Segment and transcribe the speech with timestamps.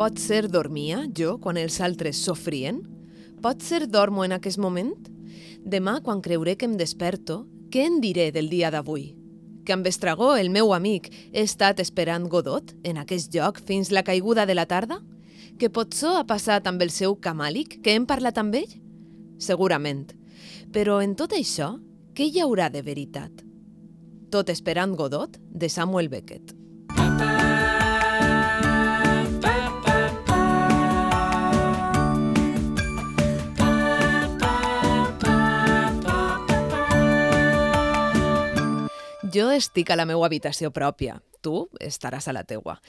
[0.00, 2.78] Pot ser dormia, jo, quan els altres sofrien?
[3.44, 4.94] Pot ser dormo en aquest moment?
[5.60, 9.10] Demà, quan creuré que em desperto, què en diré del dia d'avui?
[9.68, 14.00] Que amb Estragó, el meu amic, he estat esperant Godot en aquest lloc fins la
[14.02, 15.02] caiguda de la tarda?
[15.60, 18.72] Que Potsó ha passat amb el seu camàlic, que hem parlat amb ell?
[19.36, 20.06] Segurament.
[20.72, 21.74] Però en tot això,
[22.16, 23.44] què hi haurà de veritat?
[24.32, 26.56] Tot esperant Godot, de Samuel Beckett.
[39.30, 42.80] Jo estic a la meva habitació pròpia, tu estaràs a la teua.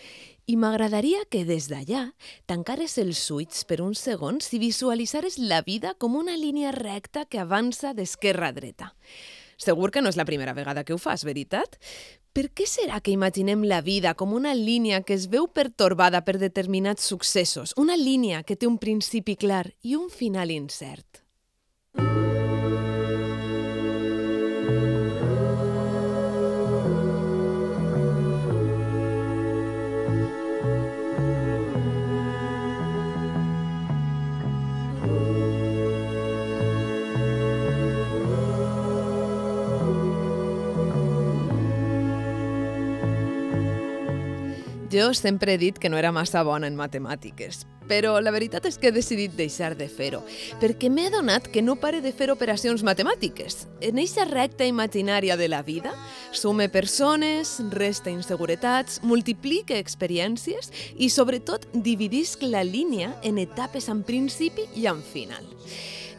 [0.49, 2.07] I m'agradaria que des d'allà
[2.49, 7.41] tancares els ulls per uns segons i visualitzares la vida com una línia recta que
[7.43, 8.89] avança d'esquerra a dreta.
[9.61, 11.77] Segur que no és la primera vegada que ho fas, veritat?
[12.33, 16.39] Per què serà que imaginem la vida com una línia que es veu pertorbada per
[16.41, 21.21] determinats successos, una línia que té un principi clar i un final incert?
[44.91, 48.75] Jo sempre he dit que no era massa bona en matemàtiques, però la veritat és
[48.75, 50.19] que he decidit deixar de fer-ho,
[50.59, 53.69] perquè m'he adonat que no pare de fer operacions matemàtiques.
[53.79, 55.93] En eixa recta imaginària de la vida,
[56.35, 64.67] sume persones, resta inseguretats, multiplique experiències i, sobretot, dividisc la línia en etapes en principi
[64.75, 65.47] i en final.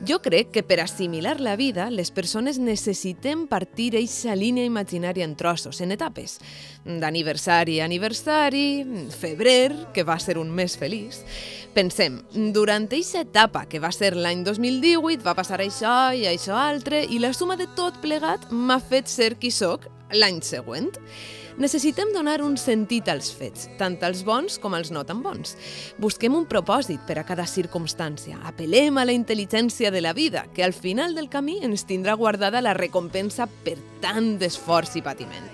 [0.02, 5.36] Jo crec que per assimilar la vida, les persones necessitem partir eixa línia imaginària en
[5.38, 6.40] trossos, en etapes.
[6.82, 8.82] D'aniversari a aniversari,
[9.14, 11.20] febrer, que va ser un mes feliç.
[11.76, 12.18] Pensem,
[12.50, 17.22] durant eixa etapa, que va ser l'any 2018, va passar això i això altre, i
[17.22, 20.90] la suma de tot plegat m'ha fet ser qui sóc l'any següent.
[21.60, 25.56] Necessitem donar un sentit als fets, tant als bons com als no tan bons.
[26.00, 28.38] Busquem un propòsit per a cada circumstància.
[28.48, 32.64] Apel·lem a la intel·ligència de la vida, que al final del camí ens tindrà guardada
[32.64, 35.50] la recompensa per tant d'esforç i patiment.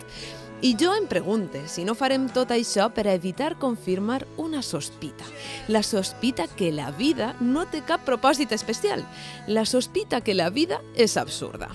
[0.60, 5.26] I jo em pregunte si no farem tot això per a evitar confirmar una sospita.
[5.68, 9.04] La sospita que la vida no té cap propòsit especial.
[9.46, 11.70] La sospita que la vida és absurda.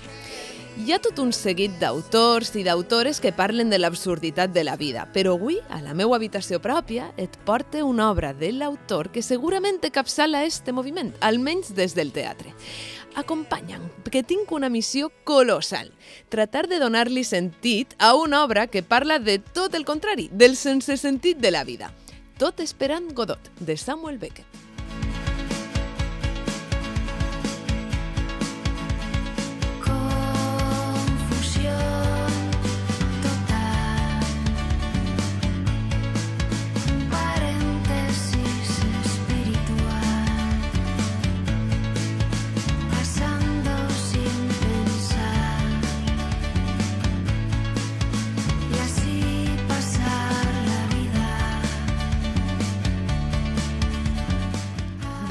[0.74, 5.04] Hi ha tot un seguit d'autors i d'autores que parlen de l'absurditat de la vida,
[5.14, 9.78] però avui, a la meva habitació pròpia, et porte una obra de l'autor que segurament
[9.94, 12.56] capçala este moviment, almenys des del teatre.
[13.14, 15.94] Acompanya'm, que tinc una missió colossal.
[16.34, 20.98] Tratar de donar-li sentit a una obra que parla de tot el contrari, del sense
[20.98, 21.94] sentit de la vida.
[22.40, 24.63] Tot esperant Godot, de Samuel Beckett.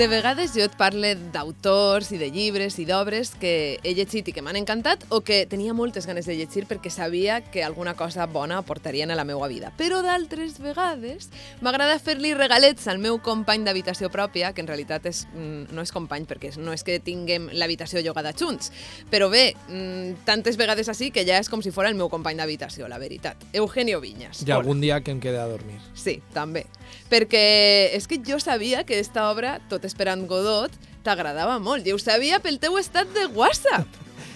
[0.02, 4.32] De vegades jo et parle d'autors i de llibres i d'obres que he llegit i
[4.34, 8.26] que m'han encantat o que tenia moltes ganes de llegir perquè sabia que alguna cosa
[8.26, 9.70] bona aportarien a la meva vida.
[9.78, 11.28] Però d'altres vegades
[11.62, 15.94] m'agrada fer-li regalets al meu company d'habitació pròpia, que en realitat és, mm, no és
[15.94, 18.72] company perquè no és que tinguem l'habitació llogada junts,
[19.08, 22.42] però bé, mm, tantes vegades així que ja és com si fos el meu company
[22.42, 23.36] d'habitació, la veritat.
[23.52, 24.42] Eugenio Viñas.
[24.42, 25.78] I algun dia que em quede a dormir.
[25.94, 26.66] Sí, també.
[27.12, 30.72] Perquè és que jo sabia que esta obra, Tot esperant Godot,
[31.04, 31.86] t'agradava molt.
[31.86, 33.86] I ho sabia pel teu estat de WhatsApp.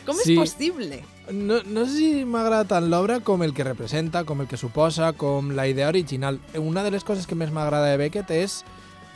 [0.05, 0.35] Com Sí.
[0.35, 1.03] és possible?
[1.33, 5.13] No, no sé si m'agrada tant l'obra com el que representa, com el que suposa,
[5.15, 6.39] com la idea original.
[6.55, 8.65] Una de les coses que més m'agrada de Beckett és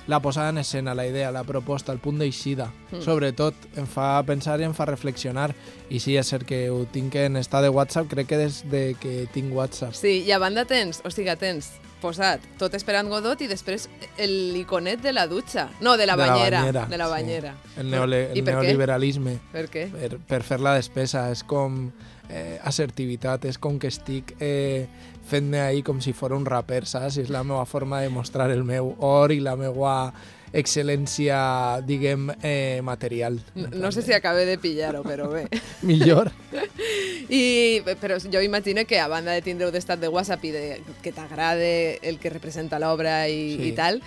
[0.08, 2.72] la posada en escena, la idea, la proposta, el punt d'eixida.
[2.90, 3.02] Mm.
[3.04, 5.54] Sobretot, em fa pensar i em fa reflexionar.
[5.88, 8.96] I sí, és cert que ho tinc en estat de WhatsApp, crec que des de
[8.98, 9.94] que tinc WhatsApp.
[9.94, 13.88] Sí, i a banda tens, o sigui, tens posat Tot esperant Godot i després
[14.18, 15.68] l'iconet de la dutxa.
[15.80, 16.62] No, de la banyera.
[16.64, 17.10] de la sí.
[17.10, 17.54] banyera.
[17.76, 18.62] El, neole el per què?
[18.62, 19.36] neoliberalisme.
[19.52, 19.86] Per què?
[19.92, 21.28] per, per fer la despesa.
[21.32, 21.86] És com
[22.28, 24.86] eh, assertivitat, és com que estic eh,
[25.30, 27.20] fent-me ahir com si fos un raper, saps?
[27.22, 30.12] És la meva forma de mostrar el meu or i la meva
[30.52, 33.40] excel·lència, diguem, eh, material.
[33.54, 35.46] No, no sé si acabe de pillar-ho, però bé.
[35.82, 36.30] Millor.
[37.30, 40.64] I, però jo imagino que a banda de tindre-ho d'estat de WhatsApp i de,
[41.02, 43.68] que t'agrade el que representa l'obra i, Sí.
[43.70, 44.00] i tal,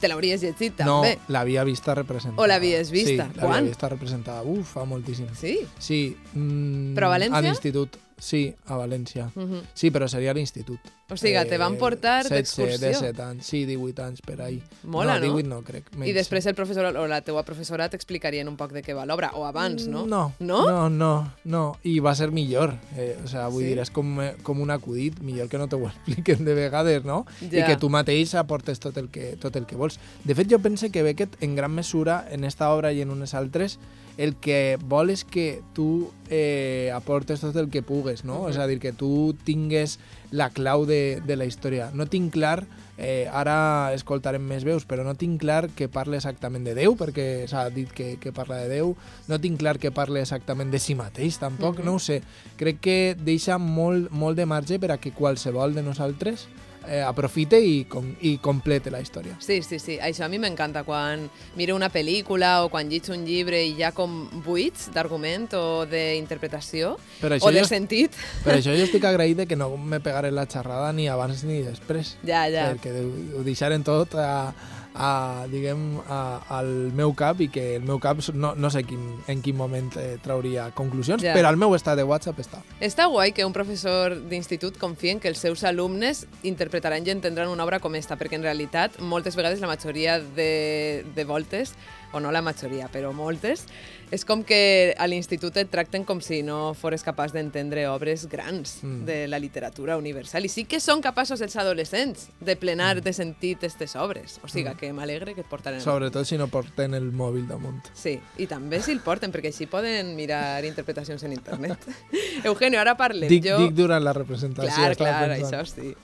[0.00, 1.18] te l'hauries llegit No, també.
[1.32, 2.42] l'havia vista representada.
[2.42, 3.30] O l'havies vista?
[3.32, 4.42] Sí, l'havia vista representada.
[4.44, 5.28] Uf, fa moltíssim.
[5.34, 5.60] Sí?
[5.78, 6.16] Sí.
[6.34, 7.38] Mm, Però a València?
[7.38, 7.96] A l'institut.
[8.18, 9.30] Sí, a València.
[9.34, 9.60] Mhm.
[9.74, 10.80] Sí, però seria a l'institut.
[11.10, 12.88] O sigui, te van portar 16, d'excursió.
[12.88, 14.62] 17 anys, sí, 18 anys, per ahí.
[14.84, 15.26] Mola, no?
[15.26, 15.84] 18 no, crec.
[15.94, 16.14] I menys.
[16.16, 19.44] després el professor o la teua professora t'explicarien un poc de què va l'obra, o
[19.44, 20.06] abans, no?
[20.06, 20.64] No, No?
[20.66, 21.76] no, no, no.
[21.84, 22.74] I va ser millor.
[22.96, 23.68] Eh, o sea, vull Sí?
[23.68, 27.04] dir, és com, eh, com un acudit, millor que no te ho expliquen de vegades,
[27.04, 27.24] no?
[27.40, 27.58] Ja.
[27.58, 30.00] I que tu mateix aportes tot el, que, tot el que vols.
[30.24, 33.34] De fet, jo pense que Beckett, en gran mesura, en esta obra i en unes
[33.34, 33.78] altres,
[34.16, 38.48] el que vol és que tu eh, aportes tot el que pugues, no?
[38.48, 39.98] És a dir, que tu tingues
[40.32, 41.90] la clau de, de la història.
[41.92, 42.64] No tinc clar,
[42.96, 47.44] eh, ara escoltarem més veus, però no tinc clar que parle exactament de Déu, perquè
[47.46, 48.96] s'ha dit que, que parla de Déu.
[49.28, 51.84] No tinc clar que parle exactament de si mateix, tampoc, Mhm.
[51.84, 52.22] no ho sé.
[52.56, 56.48] Crec que deixa molt, molt de marge per a que qualsevol de nosaltres
[56.86, 59.36] eh, aprofite i, com, i complete la història.
[59.42, 59.98] Sí, sí, sí.
[60.02, 60.84] Això a mi m'encanta.
[60.86, 61.26] Quan
[61.58, 64.14] miro una pel·lícula o quan llig un llibre i hi ha com
[64.46, 68.16] buits d'argument o d'interpretació o de jo, sentit.
[68.44, 72.16] per això jo estic agraït que no me pegaré la xerrada ni abans ni després.
[72.26, 72.70] Ja, ja.
[72.72, 72.94] Perquè
[73.36, 74.52] ho deixaren tot a,
[74.96, 79.02] a, diguem, a, al meu cap i que el meu cap no, no sé quin,
[79.28, 81.34] en quin moment eh, trauria conclusions, Ja.
[81.36, 82.62] però al meu estat de WhatsApp està.
[82.80, 87.48] Està guai que un professor d'institut confie en que els seus alumnes interpretaran i entendran
[87.52, 91.74] una obra com esta, perquè en realitat moltes vegades la majoria de, de voltes,
[92.12, 93.66] o no la majoria, però moltes,
[94.10, 98.78] és com que a l'institut et tracten com si no fores capaç d'entendre obres grans
[98.82, 99.04] Mm.
[99.04, 100.44] de la literatura universal.
[100.44, 104.38] I sí que són capaços els adolescents de plenar de sentit aquestes obres.
[104.44, 104.76] O sigui, Mm.
[104.76, 105.80] que m'alegre que et portaran...
[105.80, 107.82] Sobretot si no porten el mòbil damunt.
[107.94, 111.78] Sí, i també si el porten, perquè així poden mirar interpretacions en internet.
[112.44, 113.28] Eugenio, ara parlem.
[113.28, 113.58] Dic, jo...
[113.58, 114.74] dic durant la representació.
[114.74, 115.64] Clar, clar, pensant.
[115.64, 115.94] això sí.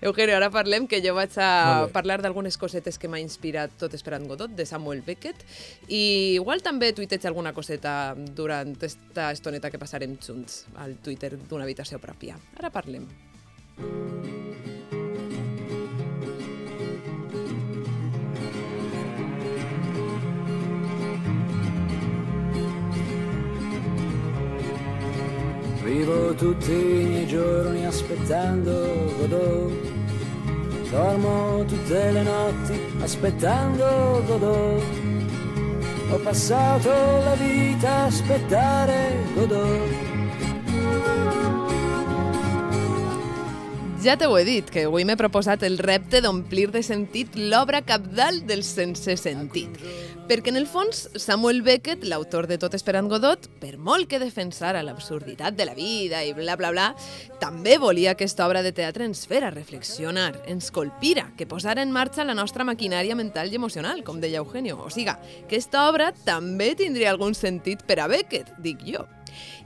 [0.00, 4.26] Eugenio, ara parlem que jo vaig a parlar d'algunes cosetes que m'ha inspirat Tot esperant
[4.28, 5.36] Godot, de Samuel Beckett,
[5.88, 11.66] i igual també tuiteig alguna coseta durant esta estoneta que passarem junts al Twitter d'una
[11.66, 12.38] habitació pròpia.
[12.62, 13.10] Ara parlem.
[25.82, 29.90] Vivo tutti i miei giorni aspettando Godot.
[30.90, 35.01] Dormo tutte le notti aspettando Godot.
[36.12, 40.11] Ho passato la vita a aspettare Godot.
[44.02, 48.48] Ja t'ho he dit, que avui m'he proposat el repte d'omplir de sentit l'obra capdalt
[48.48, 49.76] del sense sentit.
[50.26, 54.82] Perquè en el fons, Samuel Beckett, l'autor de Tot esperant Godot, per molt que defensara
[54.82, 56.88] l'absurditat de la vida i bla bla bla,
[57.38, 61.94] també volia que aquesta obra de teatre ens fera reflexionar, ens colpira, que posara en
[61.94, 64.82] marxa la nostra maquinària mental i emocional, com deia Eugenio.
[64.82, 69.06] O siga, que aquesta obra també tindria algun sentit per a Beckett, dic jo.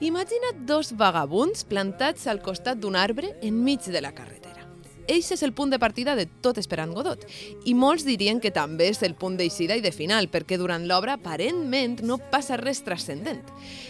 [0.04, 4.65] Imagina't dos vagabunds plantats al costat d'un arbre enmig de la carretera.
[5.06, 7.22] Eix és el punt de partida de Tot esperant Godot,
[7.62, 11.14] i molts dirien que també és el punt d'eixida i de final, perquè durant l'obra
[11.14, 13.44] aparentment no passa res transcendent.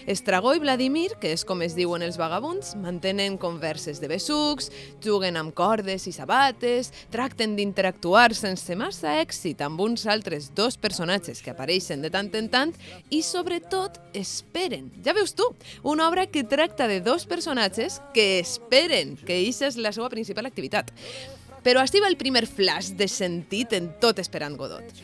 [0.07, 4.69] Estragó i Vladimir, que és com es diuen els vagabunds, mantenen converses de besucs,
[5.01, 11.41] juguen amb cordes i sabates, tracten d'interactuar sense massa èxit amb uns altres dos personatges
[11.41, 12.77] que apareixen de tant en tant
[13.09, 14.93] i, sobretot, esperen.
[15.01, 15.49] Ja veus tu,
[15.83, 20.45] una obra que tracta de dos personatges que esperen, que eixa és la seva principal
[20.45, 20.93] activitat.
[21.67, 25.01] Però així va el primer flash de sentit en tot esperant Godot.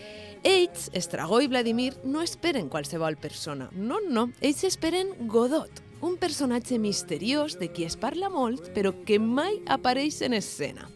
[0.47, 3.68] Ells, Estragó i Vladimir, no esperen qualsevol persona.
[3.75, 9.21] No, no, ells esperen Godot, un personatge misteriós de qui es parla molt, però que
[9.23, 10.90] mai apareix en escena.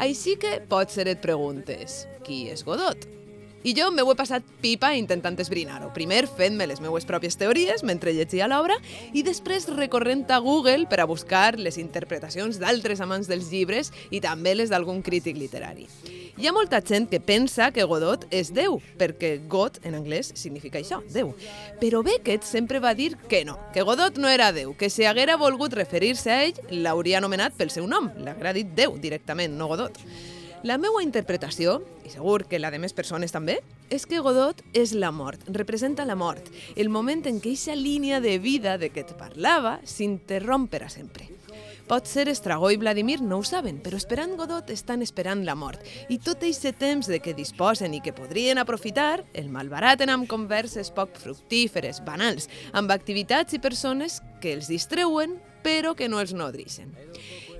[0.00, 3.19] Així que potser et preguntes, qui és Godot?
[3.60, 5.90] I jo m'ho he passat pipa intentant esbrinar-ho.
[5.92, 8.78] Primer fent-me les meues pròpies teories mentre llegia l'obra
[9.12, 14.22] i després recorrent a Google per a buscar les interpretacions d'altres amants dels llibres i
[14.24, 15.84] també les d'algun crític literari.
[16.40, 20.80] Hi ha molta gent que pensa que Godot és Déu, perquè God en anglès significa
[20.80, 21.34] això, Déu.
[21.84, 25.36] Però Beckett sempre va dir que no, que Godot no era Déu, que si haguera
[25.36, 30.00] volgut referir-se a ell, l'hauria anomenat pel seu nom, l'haguera dit Déu directament, no Godot.
[30.60, 33.54] La meva interpretació, i segur que la de més persones també,
[33.88, 38.18] és que Godot és la mort, representa la mort, el moment en què aquesta línia
[38.20, 41.30] de vida de què et parlava s'interromp per a sempre.
[41.88, 45.80] Pot ser Estragó i Vladimir no ho saben, però esperant Godot estan esperant la mort.
[46.12, 50.92] I tot aquest temps de què disposen i que podrien aprofitar, el malbaraten amb converses
[50.92, 56.92] poc fructíferes, banals, amb activitats i persones que els distreuen però que no els nodreixen.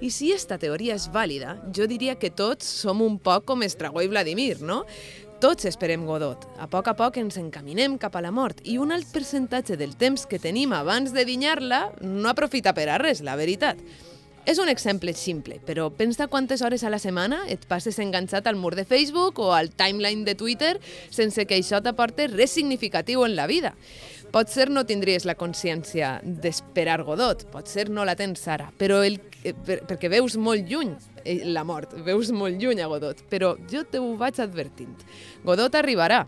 [0.00, 4.00] I si esta teoria és vàlida, jo diria que tots som un poc com Estragó
[4.00, 4.86] i Vladimir, no?
[5.44, 6.46] Tots esperem Godot.
[6.56, 9.92] A poc a poc ens encaminem cap a la mort i un alt percentatge del
[10.00, 13.76] temps que tenim abans de dinyar-la no aprofita per a res, la veritat.
[14.48, 18.56] És un exemple simple, però pensa quantes hores a la setmana et passes enganxat al
[18.56, 20.78] mur de Facebook o al timeline de Twitter
[21.12, 23.74] sense que això t'aporte res significatiu en la vida.
[24.30, 29.54] Potser no tindries la consciència d'esperar Godot, potser no la tens ara, però el, eh,
[29.54, 30.92] per, perquè veus molt lluny
[31.24, 35.02] eh, la mort, veus molt lluny a Godot, però jo te ho vaig advertint.
[35.42, 36.22] Godot arribarà,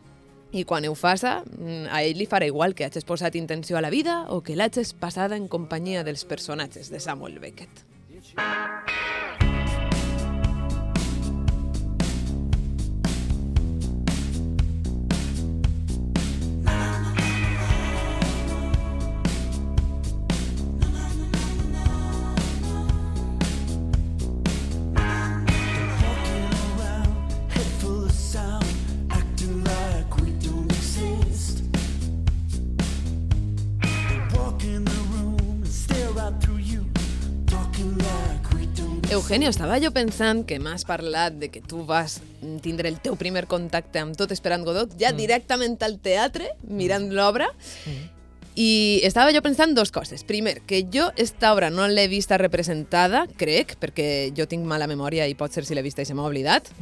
[0.52, 3.84] i quan ho faça, mm, a ell li farà igual que hagis posat intenció a
[3.86, 7.86] la vida o que l'hagis passada en companyia dels personatges de Samuel Beckett.
[39.22, 42.16] Eugenio, estava jo pensant que m'has parlat de que tu vas
[42.60, 47.46] tindre el teu primer contacte amb Tot esperant Godot, ja directament al teatre, mirant l'obra,
[48.58, 50.26] i estava jo pensant dos coses.
[50.26, 55.30] Primer, que jo esta obra no l'he vista representada, crec, perquè jo tinc mala memòria
[55.30, 56.72] i pot ser si l'he vista i se m'ha oblidat.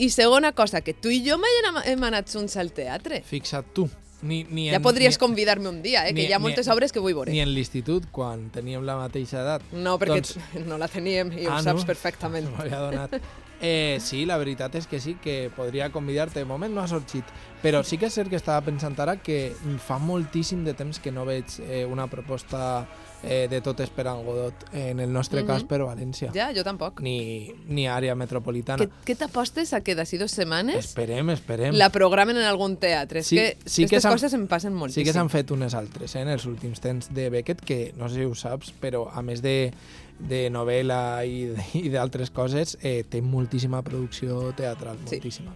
[0.00, 3.20] I segona cosa, que tu i jo mai hem anat junts al teatre.
[3.20, 3.84] Fixa't tu.
[4.22, 6.42] Ni, ni Ja en- podries ni- convidar-me un dia, eh, que ni- hi ha ni-
[6.42, 7.30] moltes obres que vull veure.
[7.32, 9.62] Ni en l'institut, quan teníem la mateixa edat.
[9.72, 11.86] No, perquè Doncs- no la teníem i ho Ah, saps no?
[11.86, 12.48] perfectament.
[12.56, 13.20] M'havia donat.
[13.60, 16.38] Eh, sí, la veritat és que sí, que podria convidar-te.
[16.40, 17.24] De moment no ha sorgit.
[17.62, 19.54] Però sí que és cert que estava pensant ara que
[19.84, 22.86] fa moltíssim de temps que no veig eh, una proposta
[23.22, 24.54] eh, de tot esperant Godot.
[24.72, 25.46] En el nostre Mhm.
[25.46, 26.30] cas, per València.
[26.34, 27.00] Ja, jo tampoc.
[27.00, 28.84] Ni, ni àrea metropolitana.
[28.84, 31.74] Què, què t'apostes a que d'ací dues setmanes Esperem, esperem.
[31.74, 33.22] la programen en algun teatre?
[33.22, 35.04] Sí, és que sí que aquestes s'han- coses em passen Sí moltíssim.
[35.04, 38.16] que s'han fet unes altres eh, en els últims temps de Beckett, que no sé
[38.16, 39.72] si ho saps, però a més de,
[40.18, 45.16] de novel·la i, i d'altres coses, eh, té moltíssima producció teatral, Sí.
[45.16, 45.54] moltíssima.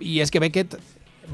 [0.00, 0.76] I és que Beckett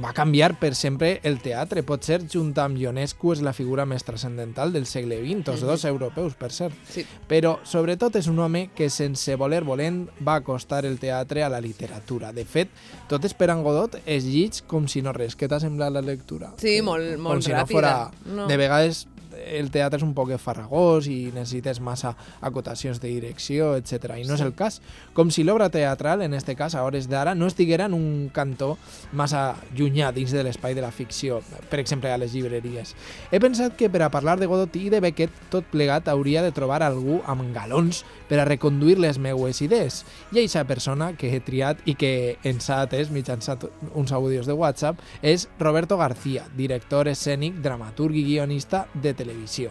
[0.03, 1.83] va canviar per sempre el teatre.
[1.87, 6.35] Potser, junt amb Ionescu, és la figura més transcendental del segle XX, tots dos europeus,
[6.37, 6.75] per cert.
[6.91, 7.05] Sí.
[7.29, 11.61] Però, sobretot, és un home que, sense voler volent, va acostar el teatre a la
[11.61, 12.33] literatura.
[12.33, 12.69] De fet,
[13.09, 15.37] tot esperant Godot és llig com si no res.
[15.37, 16.53] Què t'ha semblat la lectura?
[16.57, 17.67] Sí, Que- molt- com molt si ràpida.
[17.67, 18.11] No fora...
[18.27, 18.47] No.
[18.47, 19.07] De vegades
[19.47, 24.17] el teatre és un poc farragós i necessites massa acotacions de direcció, etc.
[24.19, 24.81] I no és el cas.
[25.17, 28.75] Com si l'obra teatral, en este cas, a hores d'ara, no estiguera en un cantó
[29.13, 32.95] massa llunyà dins de l'espai de la ficció, per exemple, a les llibreries.
[33.31, 36.53] He pensat que per a parlar de Godot i de Beckett, tot plegat hauria de
[36.55, 40.05] trobar algú amb galons per a reconduir les meues idees.
[40.33, 44.57] I aquesta persona que he triat i que ens ha atès mitjançant uns àudios de
[44.57, 49.71] WhatsApp és Roberto García, director escènic, dramaturg i guionista de televisió.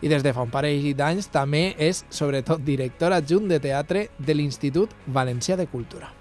[0.00, 4.34] I des de fa un parell d'anys també és, sobretot, director adjunt de teatre de
[4.34, 6.19] l'Institut Valencià de Cultura.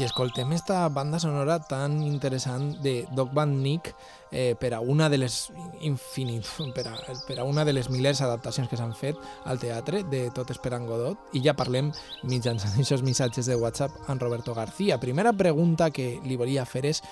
[0.00, 3.92] I escoltem esta banda sonora tan interessant de Doc Van Nick
[4.32, 5.52] eh, per a una de les
[5.84, 6.94] infinit, per a,
[7.28, 10.88] per a una de les milers d'adaptacions que s'han fet al teatre de Tot esperant
[10.88, 11.92] Godot i ja parlem
[12.24, 14.96] mitjançant aquests missatges de WhatsApp amb Roberto García.
[14.96, 17.02] Primera pregunta que li volia fer és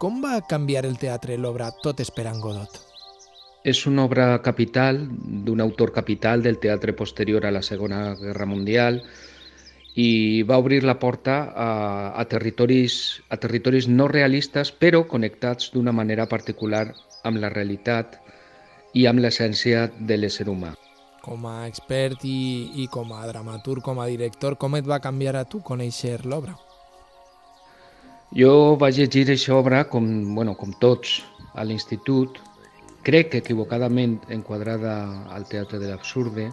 [0.00, 2.80] com va canviar el teatre l'obra Tot esperant Godot?
[3.68, 5.04] És una obra capital
[5.44, 9.04] d'un autor capital del teatre posterior a la Segona Guerra Mundial
[10.00, 11.68] i va obrir la porta a,
[12.20, 16.86] a, territoris, a territoris no realistes però connectats d'una manera particular
[17.24, 18.16] amb la realitat
[18.94, 20.72] i amb l'essència de l'ésser humà.
[21.20, 25.36] Com a expert i, i com a dramaturg, com a director, com et va canviar
[25.36, 26.56] a tu conèixer l'obra?
[28.36, 31.18] Jo vaig llegir aquesta obra com, bueno, com tots
[31.58, 32.38] a l'institut,
[33.02, 34.94] crec que equivocadament enquadrada
[35.34, 36.48] al teatre de l'absurde,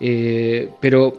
[0.00, 1.10] eh, però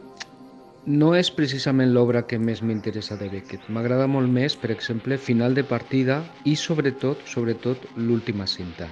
[0.88, 3.66] no és precisament l'obra que més m'interessa de Beckett.
[3.68, 8.88] M'agrada molt més, per exemple, Final de partida i sobretot, sobretot l'última cinta.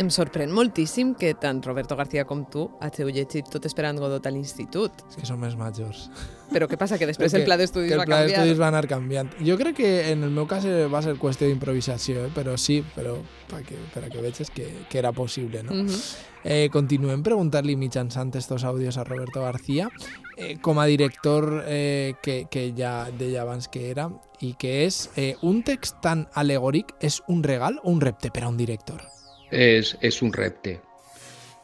[0.00, 4.30] Em sorprèn moltíssim que tant Roberto García com tu hàgiu llegit tot esperant Godot a
[4.32, 5.02] l'institut.
[5.10, 6.06] És que som més majors.
[6.52, 6.96] Però què passa?
[6.98, 8.38] Que després Perquè- el pla d'estudis que va el pla canviar?
[8.40, 9.30] d'estudis va anar canviant.
[9.44, 12.30] Jo crec que en el meu cas va ser qüestió d'improvisació, eh?
[12.34, 13.18] però sí, però
[13.50, 15.72] perquè, per a que veges que, que era possible, no?
[15.74, 16.02] Mhm.
[16.44, 19.88] Eh, continuem preguntant-li mitjançant estos àudios a Roberto García,
[20.36, 25.10] eh, com a director eh, que, que ja deia abans que era, i que és
[25.16, 29.04] eh, un text tan alegòric és un regal o un repte per a un director?
[29.52, 30.78] És, és un repte.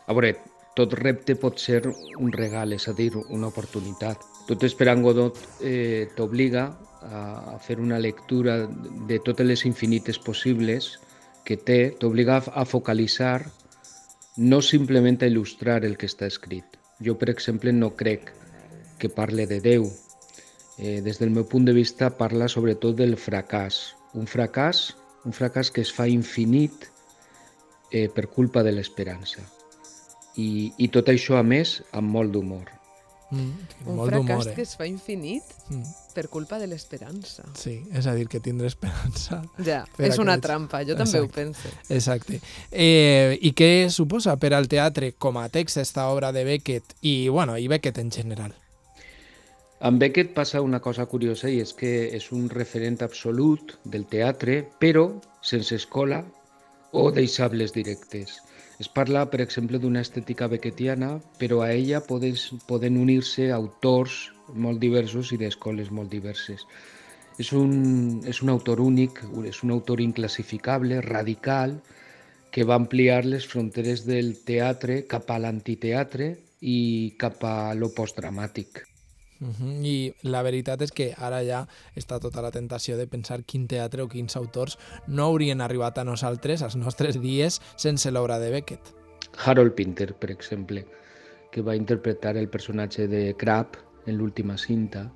[0.06, 0.34] A veure,
[0.78, 4.20] tot repte pot ser un regal, és a dir, una oportunitat.
[4.46, 6.68] Tot esperant Godot eh, t'obliga
[7.02, 7.22] a,
[7.54, 8.60] a fer una lectura
[9.08, 10.92] de totes les infinites possibles
[11.44, 13.40] que té, t'obliga a, focalitzar,
[14.38, 16.76] no simplement a il·lustrar el que està escrit.
[17.02, 18.30] Jo, per exemple, no crec
[19.00, 19.88] que parle de Déu.
[20.78, 23.80] Eh, des del meu punt de vista parla sobretot del fracàs.
[24.14, 24.92] Un fracàs,
[25.26, 26.86] un fracàs que es fa infinit
[27.90, 29.40] eh, per culpa de l'esperança.
[30.36, 32.68] I, I tot això, a més, amb molt d'humor.
[33.30, 33.50] Mm,
[33.84, 34.64] Un molt fracàs d'humor, que eh?
[34.64, 35.82] es fa infinit Mm,
[36.14, 37.42] per culpa de l'esperança.
[37.54, 39.42] sí, és a dir, que tindre esperança.
[39.58, 41.34] Ja, és una aquells- trampa, jo també ho Exacte.
[41.42, 41.68] penso.
[41.90, 42.40] Exacte.
[42.70, 47.28] Eh, I què suposa per al teatre com a text esta obra de Beckett i,
[47.28, 48.54] bueno, i Beckett en general?
[49.80, 54.64] Amb Beckett passa una cosa curiosa i és que és un referent absolut del teatre,
[54.80, 56.24] però sense escola
[56.92, 58.38] o deixables directes.
[58.78, 62.36] Es parla, per exemple, d'una estètica beckettiana, però a ella poden,
[62.70, 66.64] poden unir-se autors molt diversos i d'escoles molt diverses.
[67.38, 67.72] És un,
[68.26, 71.78] és un autor únic, és un autor inclassificable, radical,
[72.50, 76.78] que va ampliar les fronteres del teatre cap a l'antiteatre i
[77.20, 78.87] cap a lo postdramàtic.
[79.40, 79.84] Uh -huh.
[79.84, 84.02] I la veritat és que ara ja està tota la tentació de pensar quin teatre
[84.02, 88.94] o quins autors no haurien arribat a nosaltres, als nostres dies, sense l'obra de Beckett.
[89.44, 90.86] Harold Pinter, per exemple,
[91.50, 93.76] que va interpretar el personatge de Crab
[94.06, 95.12] en l'última cinta,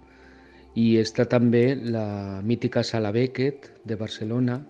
[0.75, 4.63] i està també la mítica Sala Beckett de Barcelona,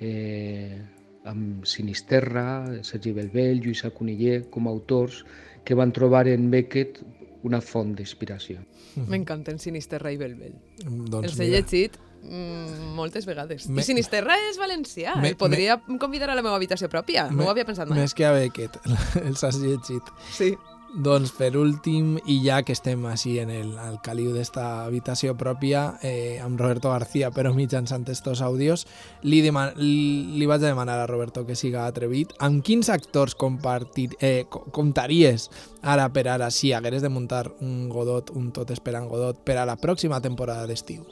[0.00, 0.78] eh,
[1.24, 5.24] amb Sinisterra, Sergi Belbel, Lluïsa Coniller, com a autors
[5.64, 7.00] que van trobar en Beckett
[7.44, 8.62] una font d'inspiració.
[8.96, 10.54] M'encanten Sinisterra i Belbel.
[10.84, 13.68] Doncs Els he mira, llegit mm, moltes vegades.
[13.68, 15.16] Me- I Sinisterra és valencià.
[15.20, 17.28] Me- el podria convidar a la meva habitació pròpia.
[17.30, 18.00] No me- ho havia pensat mai.
[18.00, 18.78] Més que a Beckett,
[19.28, 20.08] els has llegit.
[20.32, 20.54] Sí.
[20.94, 25.96] Doncs per últim, i ja que estem així en el, al caliu d'esta habitació pròpia,
[26.06, 28.84] eh, amb Roberto García, però mitjançant estos àudios,
[29.26, 32.36] li, deman li vaig a demanar a Roberto que siga atrevit.
[32.38, 35.50] Amb quins actors compartir, eh, co- comptaries
[35.82, 39.66] ara per ara si hagueres de muntar un Godot, un tot esperant Godot, per a
[39.66, 41.02] la pròxima temporada d'estiu?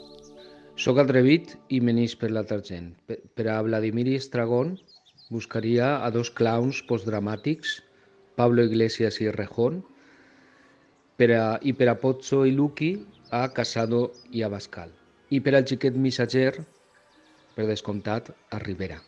[0.79, 2.93] Soc atrevit i menís per l'altra gent.
[3.05, 4.77] Per, per a Vladimir Estragón
[5.29, 7.82] buscaria a dos clowns postdramàtics,
[8.35, 9.83] Pablo Iglesias i Rejón,
[11.17, 12.95] per a, i per a Pozzo i Luqui
[13.29, 14.91] a Casado i a Bascal.
[15.29, 16.53] I per al xiquet missatger,
[17.55, 18.99] per descomptat, a Rivera.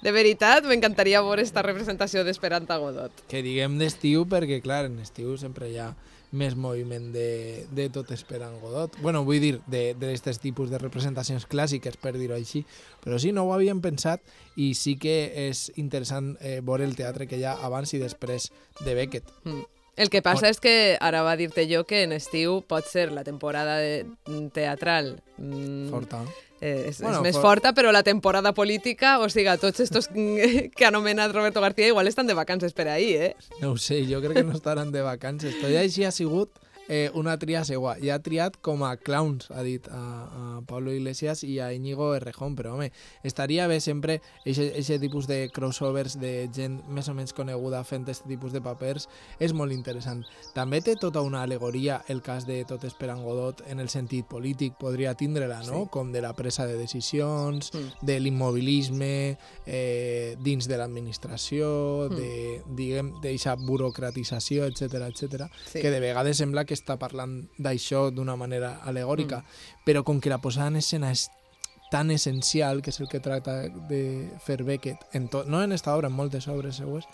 [0.00, 3.24] De veritat, m'encantaria veure esta representació d'Esperanta Godot.
[3.28, 5.90] Que diguem d'estiu perquè, clar, en estiu sempre hi ha
[6.30, 8.94] més moviment de, de tot esperant Godot.
[9.02, 12.64] bueno, vull dir, d'aquests tipus de representacions clàssiques, per dir-ho així.
[13.02, 14.22] Però sí, no ho havíem pensat
[14.56, 18.50] i sí que és interessant eh, veure el teatre que hi ha abans i després
[18.84, 19.30] de Beckett.
[19.44, 19.66] Mm.
[20.00, 23.24] El que passa és que ara va dir-te jo que en estiu pot ser la
[23.26, 24.06] temporada de,
[24.54, 26.22] teatral mm, Forta.
[26.60, 30.08] Eh, és, Bueno, és més for- forta, però la temporada política, o sigui, tots estos
[30.76, 33.36] que ha anomenat Roberto García igual estan de vacances per ahí, eh?
[33.60, 35.54] No ho sé, jo crec que no estaran de vacances.
[35.60, 36.50] Tot i així ha sigut
[36.90, 37.94] eh, una tria seua.
[38.02, 42.08] I ha triat com a clowns, ha dit a, a Pablo Iglesias i a Íñigo
[42.16, 42.90] Errejón, però home,
[43.22, 48.26] estaria bé sempre aquest tipus de crossovers de gent més o menys coneguda fent aquest
[48.26, 49.06] tipus de papers,
[49.38, 50.24] és molt interessant.
[50.56, 54.74] També té tota una alegoria el cas de Tot esperant Godot en el sentit polític,
[54.80, 55.84] podria tindre-la, no?
[55.84, 55.90] Sí.
[55.94, 58.04] Com de la presa de decisions, Mm.
[58.06, 62.16] de l'immobilisme eh, dins de l'administració, Mm.
[62.16, 65.46] de, diguem, d'eixa burocratització, etc etc.
[65.66, 65.80] Sí.
[65.80, 69.84] que de vegades sembla que està parlant d'això d'una manera alegòrica, Mm.
[69.84, 71.28] però com que la posada en escena és
[71.90, 75.94] tan essencial, que és el que tracta de fer Beckett, en to, no en esta
[75.96, 77.04] obra, en moltes obres seues,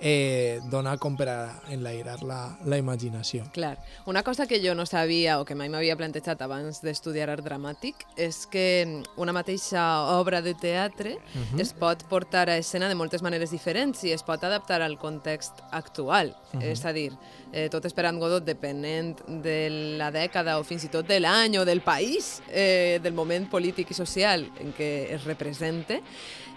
[0.00, 3.44] eh, dona com per a enlairar la, la imaginació.
[3.52, 3.76] Clar.
[4.06, 8.06] Una cosa que jo no sabia o que mai m'havia plantejat abans d'estudiar art dramàtic
[8.16, 9.84] és que una mateixa
[10.18, 11.60] obra de teatre Uh -huh.
[11.60, 15.52] es pot portar a escena de moltes maneres diferents i es pot adaptar al context
[15.70, 16.36] actual.
[16.52, 16.62] Mhm.
[16.62, 17.12] És a dir,
[17.52, 21.64] eh, tot esperant Godot depenent de la dècada o fins i tot de l'any o
[21.64, 26.02] del país, eh, del moment polític i social en què es represente,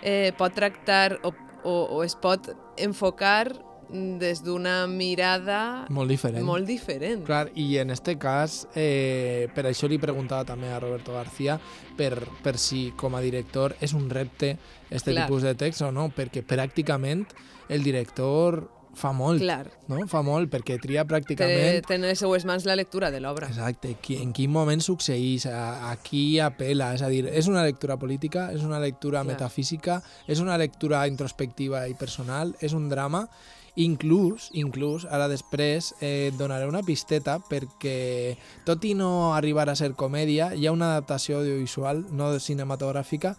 [0.01, 1.19] eh, pot tractar
[1.63, 3.53] o, o, es pot enfocar
[3.93, 6.43] des d'una mirada Molt diferent.
[6.45, 7.23] molt diferent.
[7.27, 11.59] Clar, i en este cas, eh, per això li preguntava també a Roberto García
[11.97, 14.57] per, per si com a director és un repte
[14.89, 15.27] este Clar.
[15.27, 17.27] tipus de text o no, perquè pràcticament
[17.69, 19.67] el director fa molt, Clar.
[19.89, 20.03] no?
[20.09, 21.81] Fa molt, perquè tria pràcticament...
[21.87, 23.49] té en les seues mans la lectura de l'obra.
[23.51, 27.65] Exacte, qui, en quin moment succeeix, a, a qui apela, és a dir, és una
[27.65, 29.33] lectura política, és una lectura Clar.
[29.33, 33.27] metafísica, és una lectura introspectiva i personal, és un drama
[33.75, 38.35] Inclús, inclús, ara després eh, donaré una pisteta perquè,
[38.67, 43.33] tot i no arribar a ser comèdia, hi ha una adaptació audiovisual, no cinematogràfica,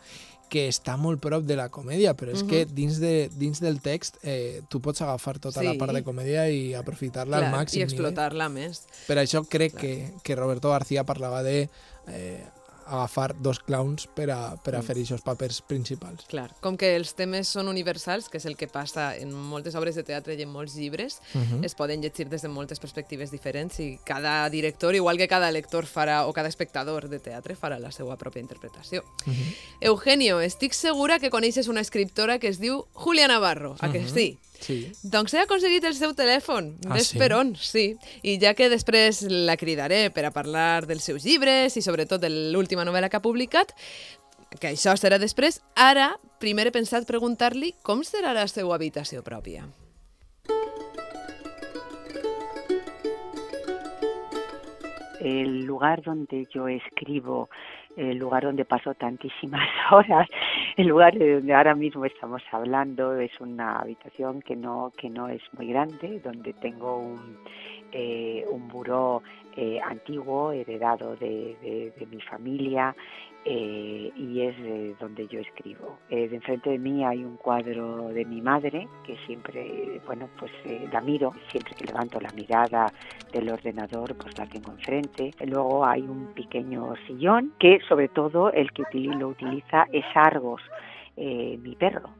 [0.48, 2.48] que està molt prop de la comèdia, però és Mhm.
[2.50, 5.78] que dins, de, dins del text eh, tu pots agafar tota la Sí.
[5.78, 7.78] part de comèdia i aprofitar-la al màxim.
[7.78, 7.84] I eh?
[7.84, 8.84] explotar-la més.
[9.06, 11.68] Per això crec que, que Roberto García parlava de
[12.08, 12.44] eh,
[12.86, 14.82] agafar dos clowns per a, per a Mm.
[14.84, 16.24] fer aquests papers principals.
[16.28, 19.94] Clar, com que els temes són universals, que és el que passa en moltes obres
[19.94, 21.64] de teatre i en molts llibres, Mhm.
[21.64, 25.86] es poden llegir des de moltes perspectives diferents i cada director, igual que cada lector
[25.86, 29.02] farà, o cada espectador de teatre, farà la seva pròpia interpretació.
[29.26, 29.54] Mhm.
[29.80, 34.08] Eugenio, estic segura que coneixes una escriptora que es diu Julia Navarro, a que Mhm.
[34.14, 34.38] sí?
[34.60, 34.92] Sí.
[35.02, 37.18] Doncs he aconseguit el seu telèfon, Ah, ves sí?
[37.18, 37.96] per on, sí.
[38.22, 42.30] I ja que després la cridaré per a parlar dels seus llibres i sobretot de
[42.30, 43.74] l'última novel·la que ha publicat,
[44.60, 49.66] que això serà després, ara primer he pensat preguntar-li com serà la seva habitació pròpia.
[55.20, 57.48] el lugar donde yo escribo,
[57.96, 60.28] el lugar donde paso tantísimas horas,
[60.76, 65.28] el lugar de donde ahora mismo estamos hablando es una habitación que no que no
[65.28, 67.36] es muy grande, donde tengo un
[67.92, 69.22] eh, un buró
[69.56, 72.94] eh, antiguo heredado de, de- de mi familia
[73.44, 75.98] eh, y es donde yo escribo.
[76.08, 80.50] Eh, de enfrente de mí hay un cuadro de mi madre que siempre, bueno, pues
[80.64, 82.92] eh, la miro, siempre que levanto la mirada
[83.32, 85.30] del ordenador, pues la tengo enfrente.
[85.46, 90.62] Luego hay un pequeño sillón que sobre todo el que lo utiliza es Argos,
[91.16, 92.10] eh, mi perro.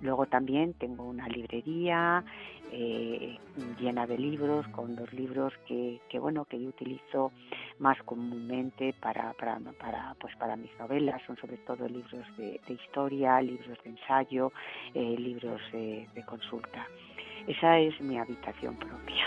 [0.00, 2.24] Luego también tengo una librería
[2.72, 3.38] eh,
[3.78, 7.32] llena de libros, con los libros que, bueno que yo utilizo
[7.78, 9.58] más comúnmente para, para,
[10.20, 11.20] pues para mis novelas.
[11.26, 14.52] Son sobre todo libros de, historia, libros de ensayo,
[14.94, 16.86] eh, libros de consulta.
[17.46, 19.26] Esa es mi habitación propia.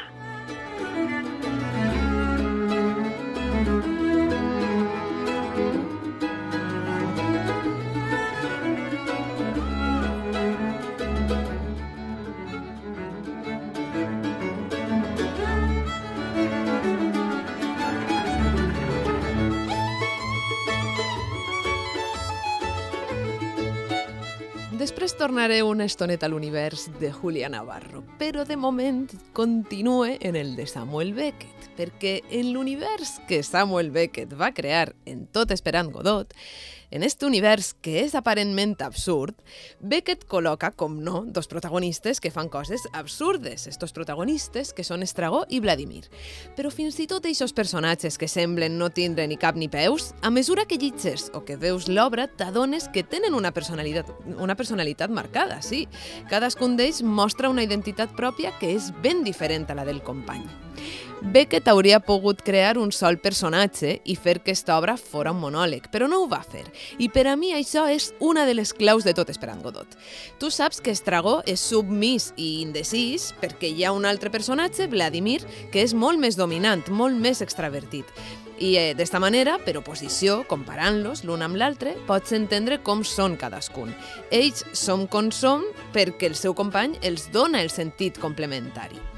[24.84, 30.58] Després tornaré una estoneta a l'univers de Julia Navarro, però de moment continue en el
[30.58, 36.36] de Samuel Beckett, perquè en l'univers que Samuel Beckett va crear en Tot esperant Godot,
[36.94, 39.34] en este univers que és aparentment absurd,
[39.82, 45.42] Beckett col·loca, com no, dos protagonistes que fan coses absurdes, estos protagonistes que són Estragó
[45.50, 46.04] i Vladimir.
[46.54, 50.30] Però fins i tot aquests personatges que semblen no tindre ni cap ni peus, a
[50.30, 55.64] mesura que llitges o que veus l'obra, t'adones que tenen una personalitat, una personalitat marcada,
[55.66, 55.88] sí.
[56.30, 60.46] Cadascun d'ells mostra una identitat pròpia que és ben diferent a la del company.
[61.24, 65.86] Beckett hauria pogut crear un sol personatge i fer que aquesta obra fora un monòleg,
[65.88, 66.66] però no ho va fer.
[67.00, 69.96] I per a mi això és una de les claus de tot esperant Godot.
[70.38, 75.40] Tu saps que Estragó és submís i indecís perquè hi ha un altre personatge, Vladimir,
[75.72, 78.12] que és molt més dominant, molt més extravertit.
[78.60, 83.96] I eh, d'esta manera, per oposició, comparant-los l'un amb l'altre, pots entendre com són cadascun.
[84.30, 85.64] Ells som com som
[85.96, 89.13] perquè el seu company els dona el sentit complementari.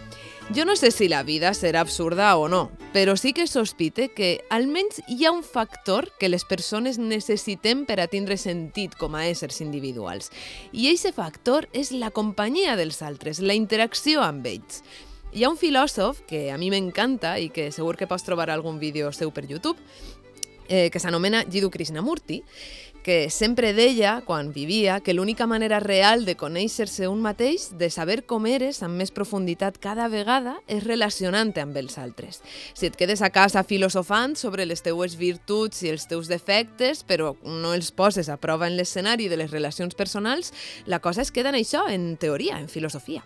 [0.53, 4.43] Jo no sé si la vida serà absurda o no, però sí que sospite que
[4.53, 9.23] almenys hi ha un factor que les persones necessitem per a tindre sentit com a
[9.25, 10.29] éssers individuals.
[10.69, 14.83] I aquest factor és la companyia dels altres, la interacció amb ells.
[15.33, 18.77] Hi ha un filòsof que a mi m'encanta i que segur que pots trobar algun
[18.77, 19.81] vídeo seu per YouTube,
[20.69, 22.43] eh, que s'anomena Jiddu Krishnamurti,
[23.05, 28.23] que sempre deia, quan vivia, que l'única manera real de conèixer-se un mateix, de saber
[28.25, 32.41] com eres amb més profunditat cada vegada, és relacionant-te amb els altres.
[32.73, 37.35] Si et quedes a casa filosofant sobre les teues virtuts i els teus defectes, però
[37.45, 40.49] no els poses a prova en l'escenari de les relacions personals,
[40.89, 43.21] la cosa es queda en això, en teoria, en filosofia.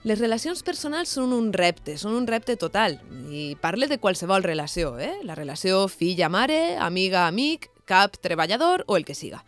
[0.00, 2.96] Les relacions personals són un repte, són un repte total.
[3.28, 5.18] I parle de qualsevol relació, eh?
[5.28, 9.42] La relació filla-mare, amiga-amic, cap treballador o el que siga.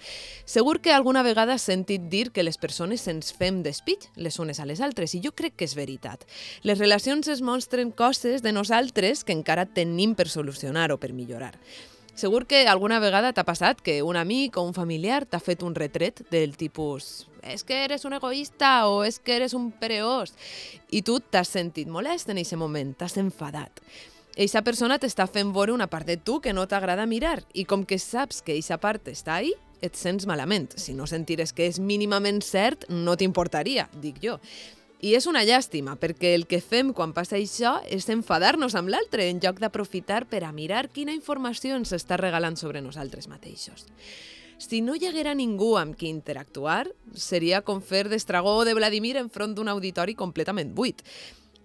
[0.44, 4.58] Segur que alguna vegada has sentit dir que les persones ens fem despit les unes
[4.58, 6.26] a les altres, i jo crec que és veritat.
[6.66, 11.54] Les relacions es mostren coses de nosaltres que encara tenim per solucionar o per millorar.
[12.14, 15.74] Segur que alguna vegada t'ha passat que un amic o un familiar t'ha fet un
[15.78, 20.32] retret del tipus és que eres un egoista o és que eres un pereós
[20.90, 23.82] i tu t'has sentit molest en aquest moment, t'has enfadat.
[24.32, 27.84] Eixa persona t'està fent veure una part de tu que no t'agrada mirar i com
[27.84, 30.70] que saps que eixa part està ahí, et sents malament.
[30.78, 34.38] Si no sentires que és mínimament cert, no t'importaria, dic jo.
[35.02, 39.26] I és una llàstima, perquè el que fem quan passa això és enfadar-nos amb l'altre,
[39.28, 43.84] en lloc d'aprofitar per a mirar quina informació ens està regalant sobre nosaltres mateixos.
[44.62, 46.86] Si no hi haguera ningú amb qui interactuar,
[47.18, 51.02] seria com fer d'estragó de Vladimir enfront d'un auditori completament buit.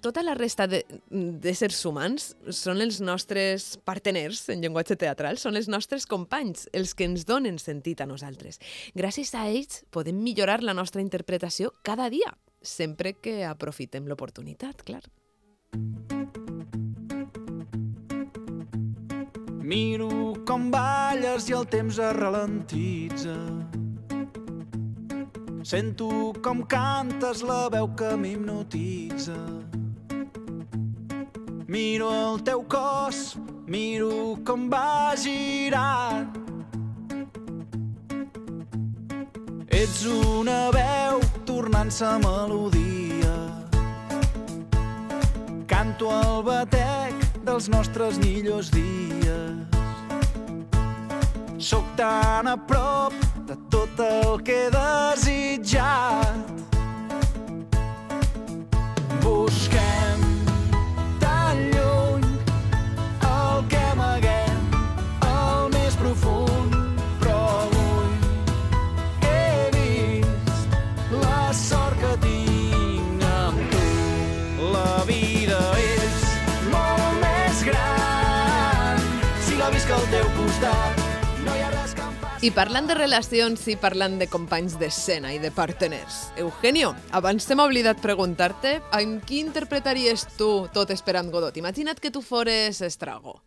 [0.01, 6.05] Tota la resta d'éssers humans són els nostres parteners en llenguatge teatral, són els nostres
[6.09, 8.61] companys, els que ens donen sentit a nosaltres.
[8.97, 12.29] Gràcies a ells podem millorar la nostra interpretació cada dia,
[12.61, 15.01] sempre que aprofitem l'oportunitat, clar.
[19.67, 23.35] Miro com balles i el temps es ralentitza.
[25.67, 29.35] Sento com cantes la veu que m'hipnotitza.
[31.67, 33.35] Miro el teu cos,
[33.67, 36.31] miro com va girant.
[39.67, 43.35] Ets una veu tornant-se melodia.
[45.67, 49.67] Canto el batec dels nostres millors dies.
[51.59, 53.11] Soc tan a prop
[53.43, 56.56] de tot el que he desitjat.
[82.37, 87.57] I parlant de relacions i parlant de companys d'escena i de parteners, Eugenio, abans se
[87.57, 91.57] m'ha oblidat preguntar-te amb qui interpretaries tu tot esperant Godot?
[91.57, 93.39] Imagina't que tu fores Estrago.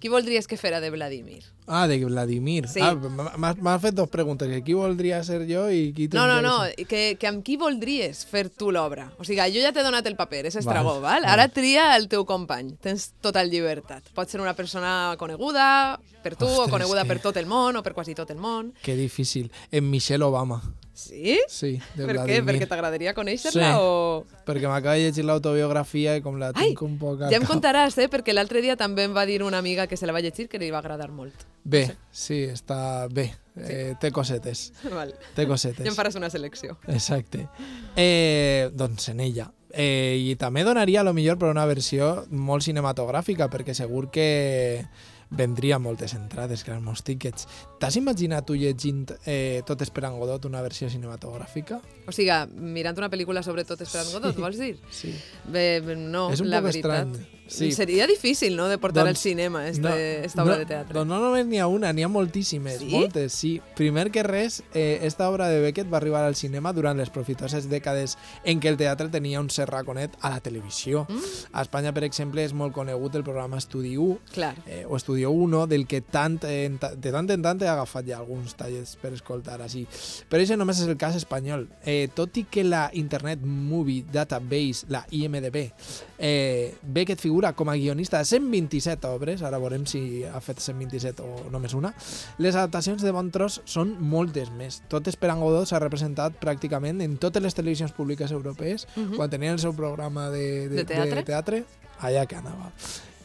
[0.00, 1.42] Qui voldries que fera de Vladimir?
[1.66, 2.68] Ah, de Vladimir.
[2.68, 2.80] Sí.
[2.80, 4.48] Ah, m'ha- m'ha m'ha fet dos preguntes.
[4.48, 6.58] que Qui voldria ser jo i qui No, no, no,
[6.88, 9.10] que, que amb qui voldries fer tu l'obra?
[9.18, 11.24] O sigui, jo ja t'he donat el paper, és Estragó, Val, val?
[11.26, 14.02] Ara tria el teu company, tens total llibertat.
[14.14, 17.76] Pot ser una persona coneguda per tu, o Ostres, coneguda que- per tot el món,
[17.76, 18.72] o per quasi tot el món.
[18.82, 19.50] Que difícil.
[19.70, 20.62] En Michelle Obama.
[20.98, 21.36] Sí?
[21.46, 22.24] Sí, de per què?
[22.24, 22.44] Vladimir.
[22.48, 23.76] Perquè t'agradaria conèixer-la Sí.
[23.78, 24.24] o...
[24.48, 27.44] Perquè m'acaba de llegir l'autobiografia i com la Ai, tinc un poc al ja em
[27.46, 27.52] cap.
[27.52, 28.08] contaràs, eh?
[28.10, 30.58] Perquè l'altre dia també em va dir una amiga que se la va llegir que
[30.58, 31.46] li va agradar molt.
[31.62, 33.28] Bé, sí, està bé.
[33.58, 34.72] Eh, té cosetes.
[34.90, 35.14] Val.
[35.36, 35.84] Té cosetes.
[35.86, 36.76] Ja em faràs una selecció.
[36.88, 37.46] Exacte.
[37.94, 39.52] Eh, doncs en ella.
[39.70, 44.86] Eh, I també donaria, a lo millor, per una versió molt cinematogràfica, perquè segur que
[45.30, 47.46] vendria moltes entrades, que eren molts tíquets.
[47.80, 51.80] T'has imaginat tu llegint eh, Tot esperant Godot, una versió cinematogràfica?
[52.08, 54.78] O sigui, mirant una pel·lícula sobre tot esperant Godot, vols dir?
[54.90, 55.12] Sí.
[55.52, 57.08] Bé, no, És un la poc veritat.
[57.08, 57.37] estrany.
[57.48, 57.72] Sí.
[57.72, 60.94] Seria difícil, no?, de portar al Doncs, cinema este, no, esta obra no, de teatre.
[60.94, 62.90] Doncs no només n'hi ha una, n'hi ha moltíssimes, Sí?
[62.92, 63.60] moltes, sí.
[63.74, 67.68] Primer que res, eh, esta obra de Beckett va arribar al cinema durant les profitoses
[67.70, 71.06] dècades en què el teatre tenia un cert raconet a la televisió.
[71.08, 71.22] Mm.
[71.52, 74.54] A Espanya, per exemple, és molt conegut el programa Estudi 1, Clar.
[74.66, 78.18] eh, o Estudio 1, del que tant, ta- de tant en tant he agafat ja
[78.18, 79.86] alguns tallers per escoltar així.
[80.28, 81.68] Però això només és el cas espanyol.
[81.84, 85.72] Eh, tot i que la Internet Movie Database, la IMDB,
[86.18, 91.22] eh, Beckett figura com a guionista de 127 obres, ara veurem si ha fet 127
[91.22, 91.94] o només una,
[92.38, 94.82] les adaptacions de bon tros són moltes més.
[94.88, 99.16] Tot Esperant Godot s'ha representat pràcticament en totes les televisions públiques europees, Mhm.
[99.16, 101.14] quan tenien el seu programa de, de, De teatre?
[101.14, 101.64] de teatre
[102.00, 102.72] allà que anava.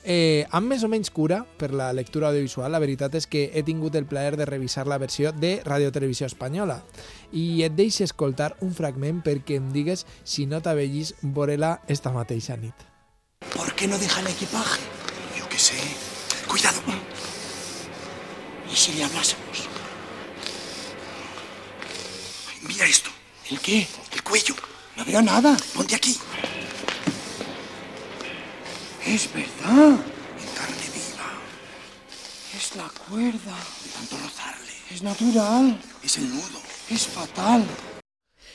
[0.06, 3.64] Eh, amb més o menys cura per la lectura audiovisual, la veritat és que he
[3.64, 6.84] tingut el plaer de revisar la versió de Radio Televisió Espanyola
[7.32, 12.58] i et deixo escoltar un fragment perquè em digues si no t'avellis veure-la esta mateixa
[12.58, 12.74] nit.
[13.56, 14.82] ¿Por qué no deja el equipaje?
[15.38, 15.76] Yo qué sé.
[16.48, 16.82] Cuidado.
[18.72, 19.68] ¿Y si le hablásemos?
[22.62, 23.10] Mira esto.
[23.50, 23.88] ¿El qué?
[24.12, 24.56] El cuello.
[24.96, 25.58] No veo nada.
[25.74, 26.18] Ponte aquí.
[29.06, 29.90] Es verdad.
[29.90, 31.30] En carne viva.
[32.58, 33.56] Es la cuerda.
[33.84, 34.74] De tanto rozarle.
[34.90, 35.80] Es natural.
[36.02, 36.62] Es el nudo.
[36.90, 37.66] Es fatal.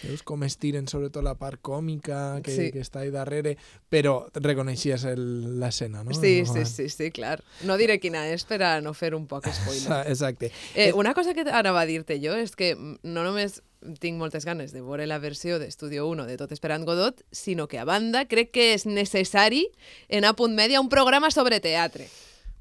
[0.03, 2.71] Veus com estiren sobretot la part còmica que, Sí.
[2.73, 3.57] que està ahí darrere,
[3.91, 6.15] però reconeixies l'escena, no?
[6.15, 7.43] Sí, sí, sí, sí, clar.
[7.65, 10.05] No diré quina és per a no fer un poc spoiler.
[10.07, 10.53] Exacte.
[10.75, 13.63] Eh, una cosa que anava a dir-te jo és que no només
[14.01, 17.79] tinc moltes ganes de veure la versió d'Estudio 1 de Tot esperant Godot, sinó que
[17.79, 19.69] a banda crec que és necessari
[20.09, 22.09] en a punt media un programa sobre teatre,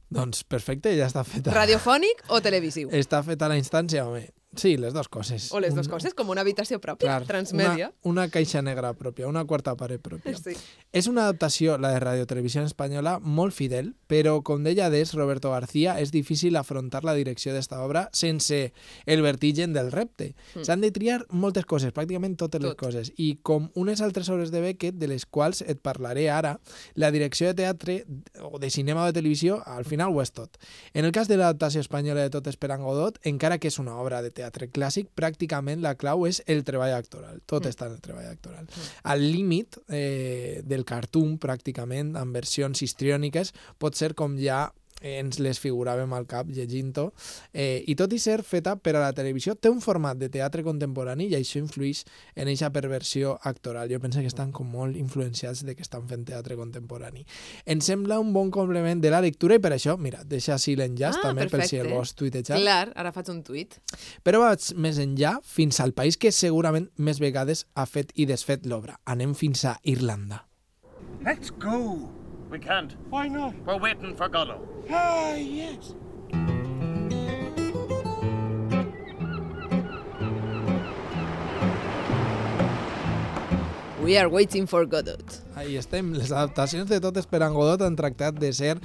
[0.10, 1.52] Doncs perfecte, ja està feta.
[1.52, 2.88] radiofònic o televisiu.
[2.96, 4.30] Està feta la instància, home.
[4.58, 5.52] Sí, les dues coses.
[5.54, 7.92] O les dues Un- coses, com una habitació pròpia, Clar, transmèdia.
[8.04, 10.36] Una, una caixa negra pròpia, una quarta paret pròpia.
[10.38, 10.56] Sí.
[10.92, 15.52] És una adaptació, la de Radio Televisió Espanyola, molt fidel, però, com deia des Roberto
[15.52, 18.74] García, és difícil afrontar la direcció d'esta obra sense
[19.06, 20.34] el vertigen del repte.
[20.56, 20.64] Mm.
[20.64, 22.80] S'han de triar moltes coses, pràcticament totes les Tot.
[22.80, 26.60] coses, i com unes altres obres de Beckett, de les quals et parlaré ara,
[26.96, 28.06] la direcció de teatre
[28.42, 30.58] o de cinema o de televisió, al final ho és tot.
[30.94, 34.22] En el cas de l'adaptació espanyola de Tot esperant Godot, encara que és una obra
[34.24, 37.42] de teatre clàssic, pràcticament la clau és el treball actoral.
[37.46, 37.70] Tot Mm.
[37.70, 38.68] està en el treball actoral.
[39.04, 45.60] Al límit eh, del cartoon, pràcticament, amb versions histriòniques, pot ser com ja ens les
[45.60, 47.12] figuràvem al cap llegint-ho.
[47.54, 50.64] Eh, I tot i ser feta per a la televisió, té un format de teatre
[50.64, 52.04] contemporani i això influeix
[52.36, 53.90] en aquesta perversió actoral.
[53.92, 57.26] Jo penso que estan com molt influenciats de que estan fent teatre contemporani.
[57.66, 61.18] Em sembla un bon complement de la lectura i per això, mira, deixa així l'enllaç
[61.18, 61.96] Ah, també per si el perfecte.
[61.96, 62.58] vols tuitejar.
[62.60, 63.80] Clar, ara faig un tuit.
[64.24, 68.66] Però vaig més enllà, fins al país que segurament més vegades ha fet i desfet
[68.66, 68.98] l'obra.
[69.06, 70.48] Anem fins a Irlanda.
[71.24, 72.10] Let's go.
[72.50, 72.96] We can't.
[73.10, 73.56] Why not?
[73.66, 74.68] We're waiting for Godot.
[74.90, 75.94] Ah, yes.
[84.08, 85.22] We are waiting for Godot.
[85.54, 86.14] Ahí estem.
[86.14, 88.78] Les adaptacions de Tot esperant Godot han tractat de ser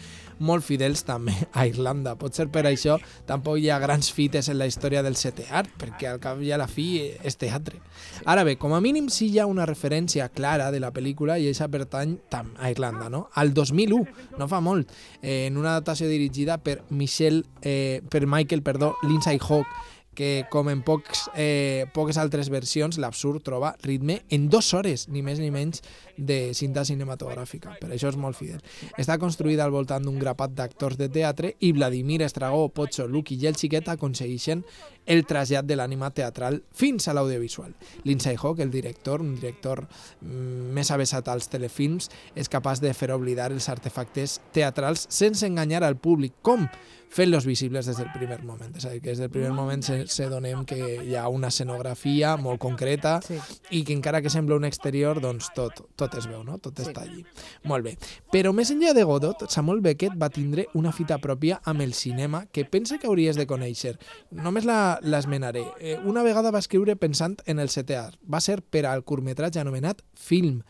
[0.43, 2.17] molt fidels també a Irlanda.
[2.19, 2.97] Pot ser per això
[3.29, 6.51] tampoc hi ha grans fites en la història del setè art, perquè al cap i
[6.51, 6.89] a la fi
[7.23, 7.79] és teatre.
[8.27, 11.47] Ara bé, com a mínim sí hi ha una referència clara de la pel·lícula i
[11.47, 13.29] aquesta pertany tam a Irlanda, no?
[13.39, 14.03] Al 2001,
[14.43, 19.39] no fa molt, eh, en una adaptació dirigida per Michel, eh, per Michael, perdó, Lindsay
[19.39, 19.71] Hawk,
[20.15, 25.23] que com en pocs, eh, poques altres versions, l'absurd troba ritme en dues hores, ni
[25.23, 25.83] més ni menys,
[26.17, 27.79] de cinta cinematogràfica.
[27.81, 28.61] Per això és molt fidel.
[29.01, 33.47] Està construïda al voltant d'un grapat d'actors de teatre i Vladimir Estragó, Pocho, Lucky i
[33.49, 34.65] el Xiquet aconsegueixen
[35.07, 37.73] el trasllat de l'ànima teatral fins a l'audiovisual.
[38.05, 39.87] Lindsay Hawk, el director, un director
[40.21, 45.83] mm, més avessat als telefilms, és capaç de fer oblidar els artefactes teatrals sense enganyar
[45.83, 46.37] al públic.
[46.43, 46.69] Com?
[47.13, 48.75] Fent-los visibles des del primer moment.
[48.77, 51.49] És a dir, que des del primer moment se, se donem que hi ha una
[51.53, 53.37] escenografia molt concreta Sí.
[53.71, 56.57] i que encara que sembla un exterior, doncs tot, tot es veu, no?
[56.59, 56.87] Tot Sí.
[56.89, 57.25] està allí.
[57.65, 57.99] Molt bé.
[58.33, 62.47] Però més enllà de Godot, Samuel Beckett va tindre una fita pròpia amb el cinema
[62.47, 63.99] que pensa que hauries de conèixer.
[64.31, 65.67] Només l'esmenaré.
[65.81, 68.19] Eh, una vegada va escriure pensant en el setè art.
[68.25, 70.63] Va ser per al curtmetratge anomenat Film.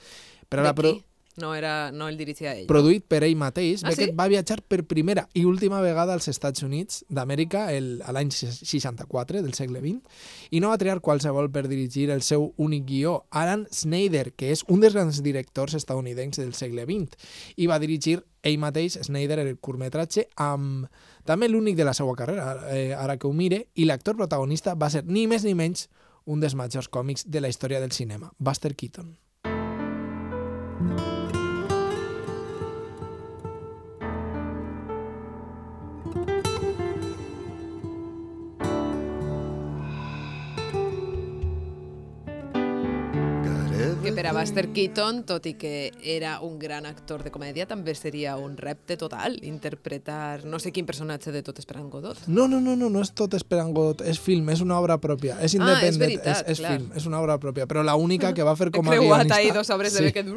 [0.49, 0.97] Per a la pro.
[1.41, 2.67] No, era, no el dirigia ell.
[2.69, 4.17] produït per ell mateix, Ah, Beckett sí?
[4.19, 9.41] va viatjar per primera i última vegada als Estats Units d'Amèrica el- a l'any 64
[9.43, 10.03] del segle XX
[10.51, 14.63] i no va triar qualsevol per dirigir el seu únic guió, Alan Snyder, que és
[14.69, 17.17] un dels grans directors estadounidencs del segle XX
[17.57, 20.87] i va dirigir ell mateix, Snyder, el curtmetratge amb
[21.25, 24.91] també l'únic de la seva carrera, eh, ara que ho mire, i l'actor protagonista va
[24.91, 25.89] ser ni més ni menys
[26.27, 29.17] un dels majors còmics de la història del cinema, Buster Keaton.
[30.83, 31.12] Que
[44.15, 48.35] per a Buster Keaton, tot i que era un gran actor de comèdia, també seria
[48.37, 52.19] un repte total interpretar no sé quin personatge de Tot esperant Godot.
[52.27, 55.39] No, no, no, no, no és tot esperant Godot, és film, és una obra pròpia,
[55.41, 56.77] és Ah, és independent, veritat, és, és clar.
[56.77, 59.37] film, és una obra pròpia, però la única que va fer com a creuat guionista...
[59.37, 60.29] ahí dos obres de Beckett.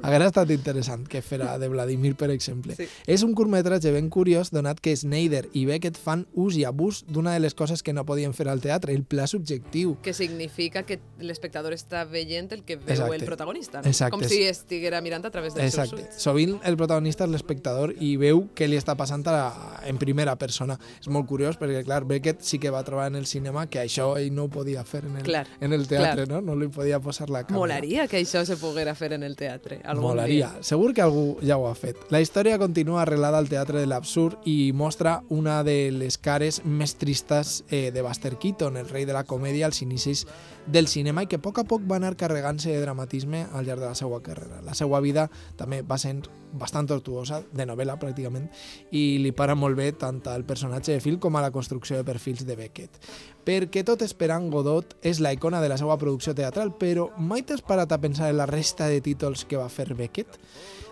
[0.00, 2.72] Hauria estat interessant que fera de Vladimir, per exemple.
[2.76, 2.86] Sí.
[3.04, 7.34] És un curtmetratge ben curiós, donat que Snyder i Beckett fan ús i abús d'una
[7.36, 9.98] de les coses que no podien fer al teatre, el pla subjectiu.
[10.00, 13.24] Que significa que l'espectador està veient el que veu Exacte.
[13.24, 13.82] el protagonista.
[13.82, 13.88] No?
[13.88, 14.10] Exacte.
[14.10, 15.96] Com si estiguera mirant a través dels Exacte.
[15.96, 16.22] seus ulls.
[16.22, 20.36] Sovint el protagonista és l'espectador i veu què li està passant a la, en primera
[20.36, 20.78] persona.
[21.00, 24.16] És molt curiós perquè, clar, Beckett sí que va trobar en el cinema que això
[24.18, 26.42] ell no ho podia fer en el, Clar, en el teatre, clar.
[26.42, 26.54] no?
[26.54, 27.58] No li podia posar la càmera.
[27.58, 29.80] Molaria que això se poguera fer en el teatre.
[29.84, 30.50] algun Molaria.
[30.54, 30.62] dia.
[30.62, 31.96] Segur que algú ja ho ha fet.
[32.10, 36.94] La història continua arrelada al teatre de l'absurd i mostra una de les cares més
[36.96, 40.26] tristes eh, de Buster Keaton, el rei de la comèdia als inicis
[40.66, 43.80] del cinema i que a poc a poc va anar carregant-se de dramatisme al llarg
[43.80, 44.60] de la seva carrera.
[44.62, 46.20] La seva vida també va ser
[46.52, 48.48] bastant tortuosa, de novel·la pràcticament,
[48.90, 52.04] i li para molt bé tant al personatge de Phil com a la construcció de
[52.04, 52.98] perfils de Beckett.
[53.44, 57.62] Perquè tot esperant Godot és la icona de la seva producció teatral, però mai t'has
[57.64, 60.36] parat a pensar en la resta de títols que va fer Beckett?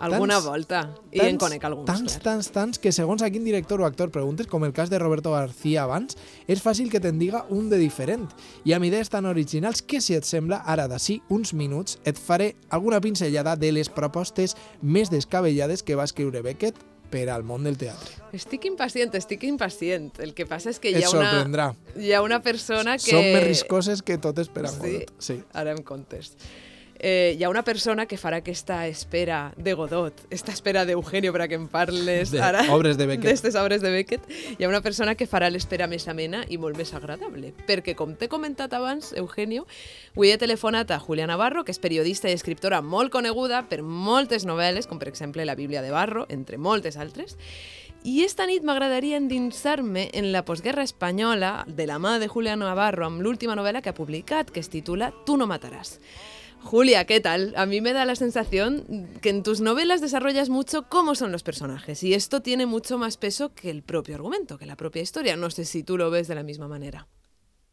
[0.00, 0.80] Alguna Tants- volta.
[1.12, 2.22] I en conec alguns, Tants, clar.
[2.22, 5.32] tants, tants, que segons a quin director o actor preguntes, com el cas de Roberto
[5.32, 6.16] García abans,
[6.46, 8.28] és fàcil que te'n diga un de diferent.
[8.64, 12.54] I amb idees tan originals que, si et sembla, ara d'ací uns minuts et faré
[12.70, 16.78] alguna pinzellada de les propostes més descabellades que va escriure Beckett
[17.10, 18.14] per al món del teatre.
[18.36, 20.10] Estic impacient, estic impacient.
[20.22, 23.10] El que passa és que hi ha una, hi ha una persona que...
[23.10, 24.96] Són més riscoses que totes per a Sí?
[25.18, 25.38] Sí.
[25.56, 26.34] Ara em contes.
[26.98, 31.44] Eh, hi ha una persona que farà aquesta espera de Godot, esta espera d'Eugenio per
[31.44, 33.28] a que em parles De ara obres de Beckett.
[33.28, 34.26] d'estes obres de Beckett.
[34.58, 37.52] Hi ha una persona que farà l'espera més amena i molt més agradable.
[37.68, 39.66] Perquè, com t'he comentat abans, Eugenio,
[40.16, 44.44] avui he telefonat a Julia Navarro, que és periodista i escriptora molt coneguda per moltes
[44.44, 47.38] novel·les, com per exemple La Bíblia de Barro, entre moltes altres,
[48.02, 53.06] i esta nit m'agradaria endinsar-me en la postguerra espanyola de la mà de Julia Navarro
[53.06, 55.98] amb l'última novel·la que ha publicat, que es titula Tu no matarás.
[56.60, 57.54] Julia, ¿qué tal?
[57.56, 61.42] A mí me da la sensación que en tus novelas desarrollas mucho cómo son los
[61.42, 65.36] personajes y esto tiene mucho más peso que el propio argumento, que la propia historia.
[65.36, 67.06] No sé si tú lo ves de la misma manera.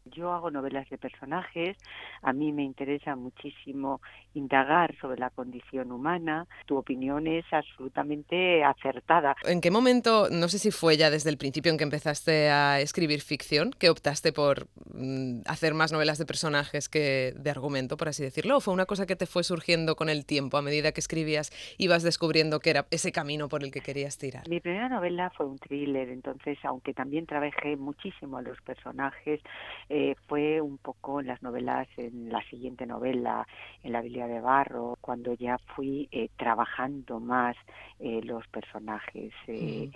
[0.06, 1.76] Yo hago novelas de personajes,
[2.22, 4.00] a mí me interesa muchísimo
[4.36, 9.34] indagar sobre la condición humana, tu opinión es absolutamente acertada.
[9.44, 12.80] ¿En qué momento, no sé si fue ya desde el principio en que empezaste a
[12.80, 18.08] escribir ficción, que optaste por mm, hacer más novelas de personajes que de argumento, por
[18.08, 18.58] así decirlo?
[18.58, 21.50] ¿O fue una cosa que te fue surgiendo con el tiempo, a medida que escribías,
[21.78, 24.48] ibas descubriendo que era ese camino por el que querías tirar?
[24.48, 29.40] Mi primera novela fue un thriller, entonces, aunque también trabajé muchísimo a los personajes,
[29.88, 33.46] eh, fue un poco en las novelas, en la siguiente novela,
[33.82, 37.56] en La habilidad de Barro, cuando ya fui eh, trabajando más
[37.98, 39.90] eh, los personajes, eh,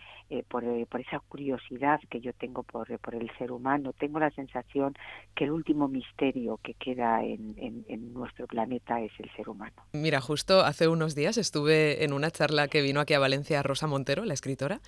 [0.48, 3.92] por, por esa curiosidad que yo tengo por, por el ser humano.
[3.92, 4.94] Tengo la sensación
[5.34, 9.72] que el último misterio que queda en, en- en nuestro planeta es el ser humano.
[9.92, 13.86] Mira, justo hace unos días estuve en una charla que vino aquí a Valencia Rosa
[13.88, 14.80] Montero, la escritora,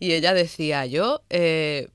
[0.00, 1.20] y ella decía, yo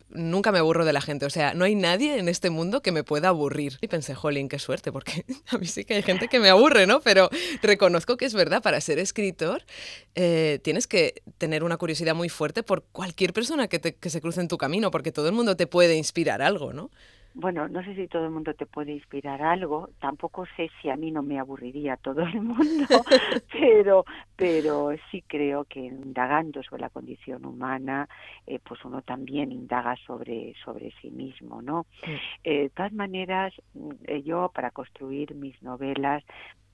[0.09, 2.91] nunca me aburro de la gente, o sea, no hay nadie en este mundo que
[2.91, 3.77] me pueda aburrir.
[3.81, 6.87] Y pensé, jolín, qué suerte, porque a mí sí que hay gente que me aburre,
[6.87, 6.92] ¿no?
[7.01, 7.29] Pero
[7.61, 9.61] reconozco que es verdad, para ser escritor
[10.15, 14.21] eh, tienes que tener una curiosidad muy fuerte por cualquier persona que, te- que se
[14.21, 16.89] cruce en tu camino, porque todo el mundo te puede inspirar algo, ¿no?
[17.35, 20.95] Bueno, no sé si todo el mundo te puede inspirar algo, tampoco sé si a
[20.95, 22.85] mí no me aburriría todo el mundo,
[23.51, 28.07] pero, pero sí creo que indagando sobre la condición humana,
[28.45, 31.87] eh, pues uno también indaga sobre, sobre sí mismo, ¿no?
[32.43, 33.89] Eh, de todas maneras, mm,
[34.23, 36.23] yo para construir mis novelas,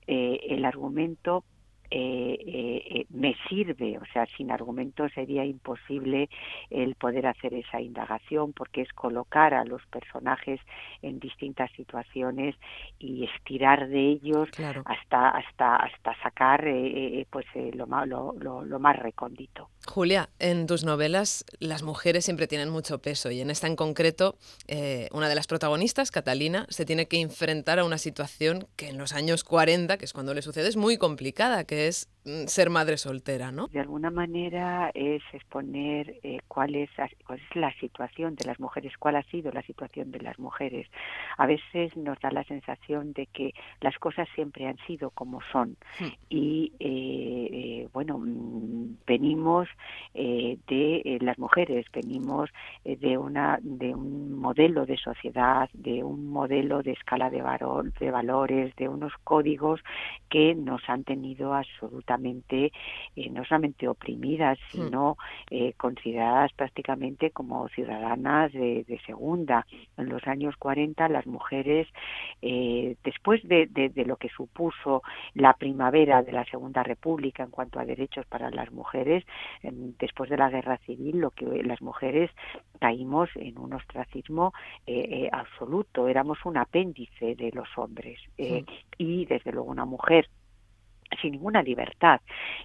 [0.06, 1.44] eh, el argumento
[1.90, 6.28] eh, eh, eh, me sirve, o sea, sin argumento sería imposible
[6.70, 10.60] el poder hacer esa indagación porque es colocar a los personajes
[11.02, 12.54] en distintas situaciones
[12.98, 14.82] y estirar de ellos Claro.
[14.86, 19.68] hasta hasta hasta sacar eh, eh, pues eh, lo, ma- lo, lo, lo más recóndito.
[19.86, 24.36] Julia, en tus novelas las mujeres siempre tienen mucho peso y en esta en concreto,
[24.68, 28.98] eh, una de las protagonistas, Catalina, se tiene que enfrentar a una situación que en
[28.98, 32.68] los años 40, que es cuando le sucede, es muy complicada, que es mm, ser
[32.70, 33.68] madre soltera, ¿no?
[33.68, 36.90] De alguna manera es exponer eh, cuál, es,
[37.26, 40.86] cuál es la situación de las mujeres, cuál ha sido la situación de las mujeres.
[41.38, 45.76] A veces nos da la sensación de que las cosas siempre han sido como son
[46.28, 49.68] y eh, eh, bueno mm, venimos
[50.14, 52.50] eh, de eh, las mujeres venimos
[52.84, 57.84] eh, de una de un modelo de sociedad de un modelo de escala de, varo-
[57.98, 59.80] de valores de unos códigos
[60.28, 65.16] que nos han tenido absolutamente eh, no solamente oprimidas sino
[65.50, 69.66] eh, consideradas prácticamente como ciudadanas de, de segunda.
[69.96, 71.88] En los años 40 las mujeres
[72.42, 75.02] eh, después de, de- de lo que supuso
[75.34, 79.24] la primavera de la Segunda República en cuanto a derechos para las mujeres,
[79.62, 82.30] em, después de la Guerra Civil, lo que las mujeres
[82.80, 84.52] caímos en un ostracismo
[84.86, 88.18] eh, eh, absoluto, éramos un apéndice de los hombres
[88.98, 90.28] y desde luego una mujer
[91.20, 92.20] sin ninguna libertad.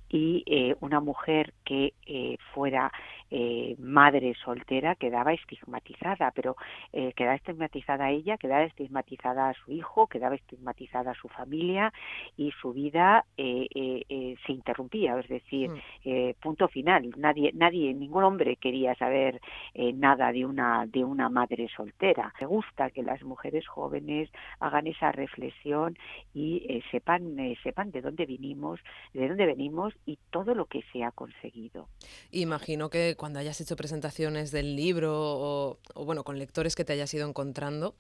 [0.10, 2.92] Y eh, una mujer que eh, fuera
[3.32, 6.56] eh, madre soltera quedaba estigmatizada, pero
[6.94, 11.92] eh, quedaba estigmatizada ella, quedaba estigmatizada a su hijo, quedaba estigmatizada a su familia
[12.38, 15.72] y su vida eh, eh, eh, se interrumpía, es decir,
[16.04, 17.12] eh, punto final.
[17.18, 19.42] Nadie, nadie, ningún hombre quería saber
[19.76, 22.34] nada de una de una madre soltera.
[22.40, 25.98] Me gusta que las mujeres jóvenes hagan esa reflexión
[26.34, 28.80] y sepan sepan de dónde vinimos,
[29.14, 31.88] de dónde venimos y todo lo que se ha conseguido.
[32.32, 37.12] Imagino que cuando hayas hecho presentaciones del libro o, bueno, con lectores que te hayas
[37.16, 37.96] ido encontrando,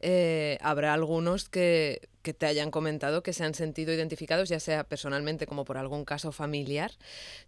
[0.00, 4.84] eh, habrá algunos que que te hayan comentado que se han sentido identificados, ya sea
[4.84, 6.92] personalmente como por algún caso familiar,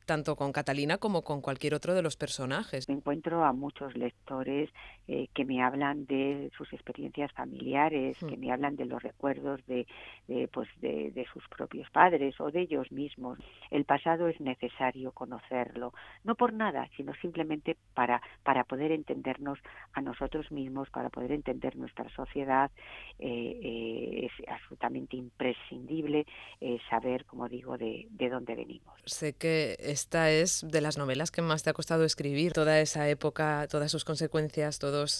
[0.04, 2.88] tanto con Catalina como con cualquier otro de los personajes.
[2.88, 4.70] Encuentro a muchos lectores
[5.08, 8.26] eh, que me hablan de sus experiencias familiares, Mm.
[8.28, 9.86] que me hablan de los recuerdos de,
[10.28, 13.38] de, pues de, de sus propios padres o de ellos mismos.
[13.70, 15.92] El pasado es necesario conocerlo,
[16.24, 19.58] no por nada, sino simplemente para, para poder entendernos
[19.92, 22.70] a nosotros mismos, para poder entender nuestra sociedad.
[23.18, 26.26] eh, eh, es absolutamente imprescindible
[26.60, 28.94] eh, saber, como digo, de, de dónde venimos.
[29.04, 33.08] Sé que esta es de las novelas que más te ha costado escribir, toda esa
[33.08, 34.78] época, todas sus consecuencias,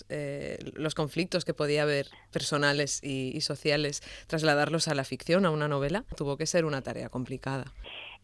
[0.09, 5.69] eh, los conflictos que podía haber personales y sociales, trasladarlos a la ficción, a una
[5.69, 7.73] novela, tuvo que ser una tarea complicada.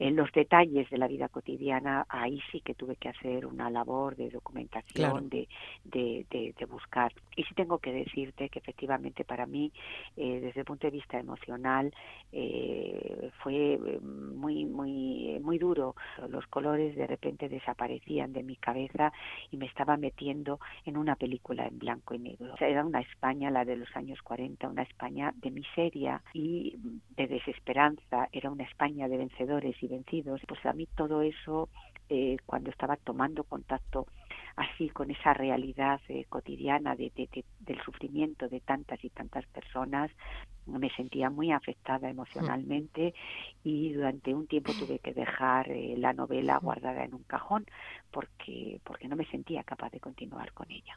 [0.00, 4.16] En los detalles de la vida cotidiana, ahí sí que tuve que hacer una labor
[4.16, 5.30] de documentación, Claro.
[5.30, 5.48] de,
[5.84, 7.12] de, de- de buscar.
[7.36, 9.72] Y sí tengo que decirte que efectivamente para mí,
[10.16, 11.92] eh, desde el punto de vista emocional,
[12.32, 15.94] eh, fue eh, muy, muy, muy duro.
[16.28, 19.12] Los colores de repente desaparecían de mi cabeza
[19.50, 22.54] y me estaba metiendo en una película en blanco y negro.
[22.54, 26.76] O sea, era una España, la de los años 40, una España de miseria y
[27.16, 30.40] de desesperanza, era una España de vencedores y vencidos.
[30.48, 31.68] Pues a mí todo eso,
[32.08, 34.06] eh, cuando estaba tomando contacto
[34.56, 39.46] así con esa realidad eh, cotidiana de, de- de- del sufrimiento de tantas y tantas
[39.48, 40.10] personas,
[40.66, 43.14] me sentía muy afectada emocionalmente
[43.64, 47.66] y durante un tiempo tuve que dejar eh, la novela guardada en un cajón
[48.10, 50.96] porque porque no me sentía capaz de continuar con ella.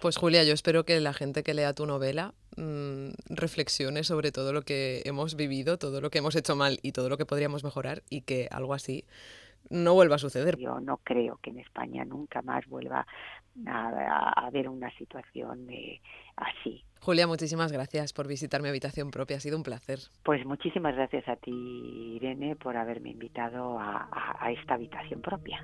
[0.00, 4.52] Pues Julia, yo espero que la gente que lea tu novela mm, reflexione sobre todo
[4.52, 7.64] lo que hemos vivido, todo lo que hemos hecho mal y todo lo que podríamos
[7.64, 9.04] mejorar y que algo así
[9.68, 10.56] no vuelva a suceder.
[10.56, 13.06] Yo no creo que en España nunca más vuelva
[13.66, 16.00] a, a- a haber una situación eh,
[16.36, 16.82] así.
[17.00, 19.98] Julia, muchísimas gracias por visitar mi habitación propia, ha sido un placer.
[20.24, 21.50] Pues muchísimas gracias a ti,
[22.16, 25.62] Irene, por haberme invitado a, a- a esta habitación propia.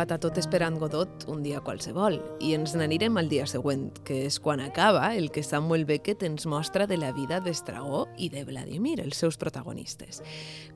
[0.00, 4.24] Arribat a tot esperant Godot un dia qualsevol i ens n'anirem al dia següent, que
[4.24, 8.44] és quan acaba el que Samuel Beckett ens mostra de la vida d'Estragó i de
[8.44, 10.22] Vladimir, els seus protagonistes.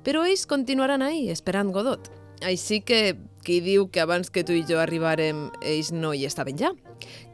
[0.04, 2.10] Però ells continuaran ahí, esperant Godot.
[2.44, 6.60] Així que qui diu que abans que tu i jo arribarem ells no hi estaven
[6.60, 6.74] ja?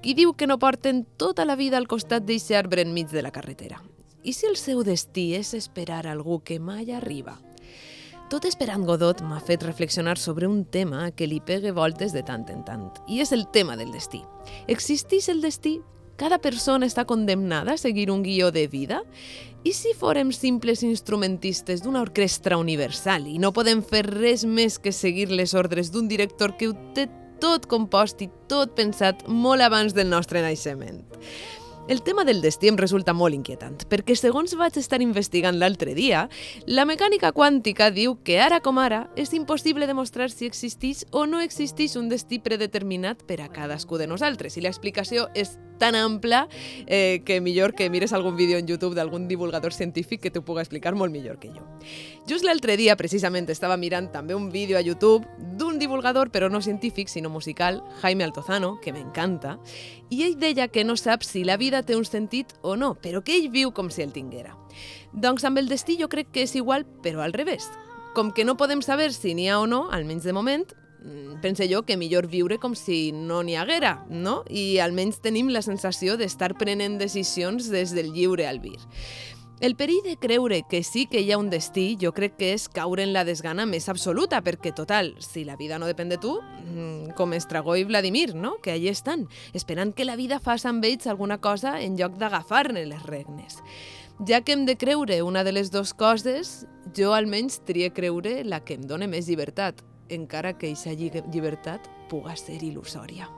[0.05, 3.35] Qui diu que no porten tota la vida al costat d'eixe arbre enmig de la
[3.35, 3.83] carretera?
[4.23, 7.41] I si el seu destí és esperar algú que mai arriba?
[8.31, 12.45] Tot esperant Godot m'ha fet reflexionar sobre un tema que li pegue voltes de tant
[12.55, 14.21] en tant, i és el tema del destí.
[14.71, 15.81] Existeix el destí?
[16.15, 19.01] Cada persona està condemnada a seguir un guió de vida?
[19.67, 24.95] I si fórem simples instrumentistes d'una orquestra universal i no podem fer res més que
[24.95, 27.09] seguir les ordres d'un director que ho té
[27.43, 31.03] tot compost i tot pensat molt abans del nostre naixement?
[31.89, 36.27] El tema del destí em resulta molt inquietant, perquè segons vaig estar investigant l'altre dia,
[36.67, 41.41] la mecànica quàntica diu que ara com ara és impossible demostrar si existeix o no
[41.41, 44.57] existeix un destí predeterminat per a cadascú de nosaltres.
[44.57, 46.47] I l'explicació és tan ampla
[46.87, 50.61] eh, que millor que mires algun vídeo en YouTube d'algun divulgador científic que t'ho puga
[50.63, 51.65] explicar molt millor que jo.
[52.31, 55.27] Just l'altre dia, precisament, estava mirant també un vídeo a YouTube
[55.59, 59.57] d'un divulgador, però no científic, sinó musical, Jaime Altozano, que m'encanta,
[60.15, 63.25] i ell deia que no sap si la vida té un sentit o no, però
[63.27, 64.55] que ell viu com si el tinguera.
[65.11, 67.67] Doncs amb el destí jo crec que és igual, però al revés.
[68.15, 70.71] Com que no podem saber si n'hi ha o no, almenys de moment,
[71.03, 74.45] mm, pense jo que millor viure com si no n'hi haguera, no?
[74.47, 78.79] I almenys tenim la sensació d'estar prenent decisions des del lliure albir.
[79.61, 82.63] El perill de creure que sí que hi ha un destí jo crec que és
[82.73, 86.39] caure en la desgana més absoluta, perquè, total, si la vida no depèn de tu,
[86.41, 88.55] mm, com Estragó i Vladimir, no?
[88.63, 92.87] que allà estan, esperant que la vida faci amb ells alguna cosa en lloc d'agafar-ne
[92.87, 93.59] les regnes.
[94.27, 98.65] Ja que hem de creure una de les dues coses, jo almenys tria creure la
[98.65, 103.29] que em dóna més llibertat, encara que aquesta lli- llibertat puga ser il·lusòria.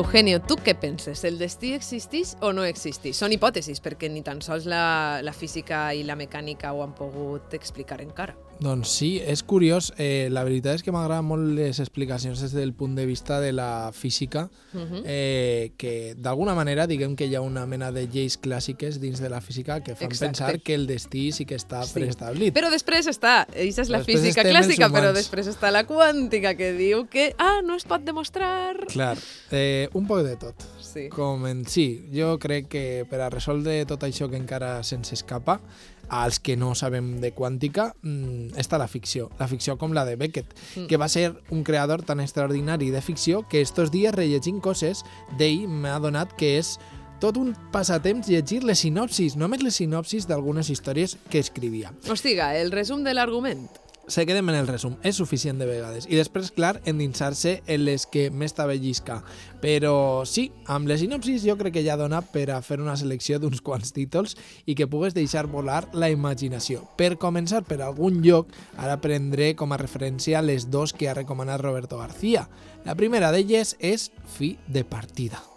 [0.00, 1.20] Eugenio, tu què penses?
[1.28, 3.18] El destí existeix o no existeix?
[3.20, 7.52] Són hipòtesis, perquè ni tan sols la, la física i la mecànica ho han pogut
[7.58, 8.32] explicar encara.
[8.60, 9.92] Doncs sí, és curiós.
[9.96, 13.54] Eh, la veritat és que m'agraden molt les explicacions des del punt de vista de
[13.56, 15.02] la física, Mhm.
[15.06, 19.30] eh, que d'alguna manera diguem que hi ha una mena de lleis clàssiques dins de
[19.30, 20.26] la física que fan Exacte.
[20.26, 21.94] pensar que el destí sí que està Sí.
[21.94, 22.54] preestablit.
[22.54, 26.74] Però després està, això és la Després física clàssica, però després està la quàntica que
[26.74, 28.76] diu que, ah, no es pot demostrar.
[28.88, 29.16] Clar,
[29.50, 30.54] eh, un poc de tot.
[30.92, 31.08] Sí.
[31.08, 35.60] Com en sí, jo crec que per a resoldre tot això que encara se'ns escapa,
[36.10, 39.30] als que no sabem de quàntica, mm, està la ficció.
[39.38, 40.86] La ficció com la de Beckett, Mm.
[40.88, 45.04] que va ser un creador tan extraordinari de ficció que estos dies rellegint coses
[45.38, 46.78] d'ell m'ha donat que és
[47.20, 51.92] tot un passatemps llegir les sinopsis, només les sinopsis d'algunes històries que escrivia.
[52.08, 53.68] Hostiga, el resum de l'argument.
[54.10, 56.08] Se quedem en el resum, és suficient de vegades.
[56.10, 59.20] I després, clar, endinsar-se en les que més t'avellisca.
[59.62, 63.38] Però sí, amb les sinopsis jo crec que ja dona per a fer una selecció
[63.38, 64.34] d'uns quants títols
[64.66, 66.82] i que pugues deixar volar la imaginació.
[66.98, 71.62] Per començar per algun lloc, ara prendré com a referència les dos que ha recomanat
[71.62, 72.48] Roberto García.
[72.82, 75.49] La primera d'elles és Fi de partida.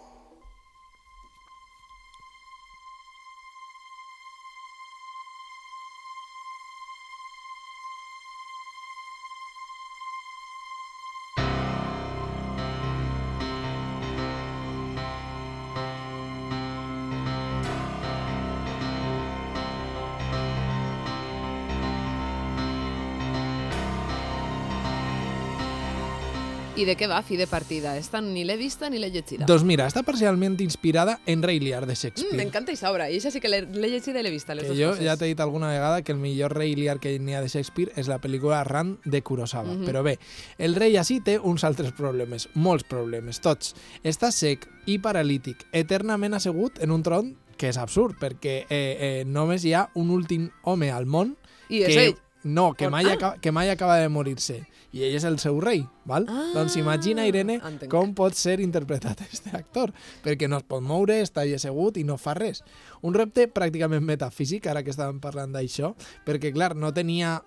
[26.84, 27.96] De què va, fi de partida?
[27.96, 29.46] Esta ni l'he vista ni l'he llegida.
[29.48, 32.36] Doncs mira, està parcialment inspirada en Rei Lear de Mm, Shakespeare.
[32.36, 34.90] M'encanta aquesta obra, i això sí que l'he llegida i l'he vista, les que jo
[34.90, 35.04] coses.
[35.04, 37.92] ja t'he dit alguna vegada que el millor rei Lear que n'hi ha de Shakespeare
[37.96, 39.74] és la pel·lícula Ran de Kurosawa.
[39.74, 39.84] Mhm.
[39.86, 40.18] Però bé,
[40.58, 43.74] el rei així té uns altres problemes, molts problemes, tots.
[44.02, 49.24] Està sec i paralític, eternament assegut en un tron que és absurd, perquè eh, eh,
[49.24, 51.36] només hi ha un últim home al món
[51.70, 52.16] I és que, ell.
[52.44, 53.14] No, que On- mai, ah.
[53.14, 54.66] acaba, que mai acaba de morir-se.
[54.94, 56.28] I ell és el seu rei, val?
[56.30, 57.90] Ah, doncs imagina, Irene, entenc.
[57.90, 59.90] com pot ser interpretat este actor,
[60.22, 62.62] perquè no es pot moure, està allà assegut i no fa res.
[63.02, 65.94] Un repte pràcticament metafísic, ara que estàvem parlant d'això,
[66.28, 67.40] perquè, clar, no tenia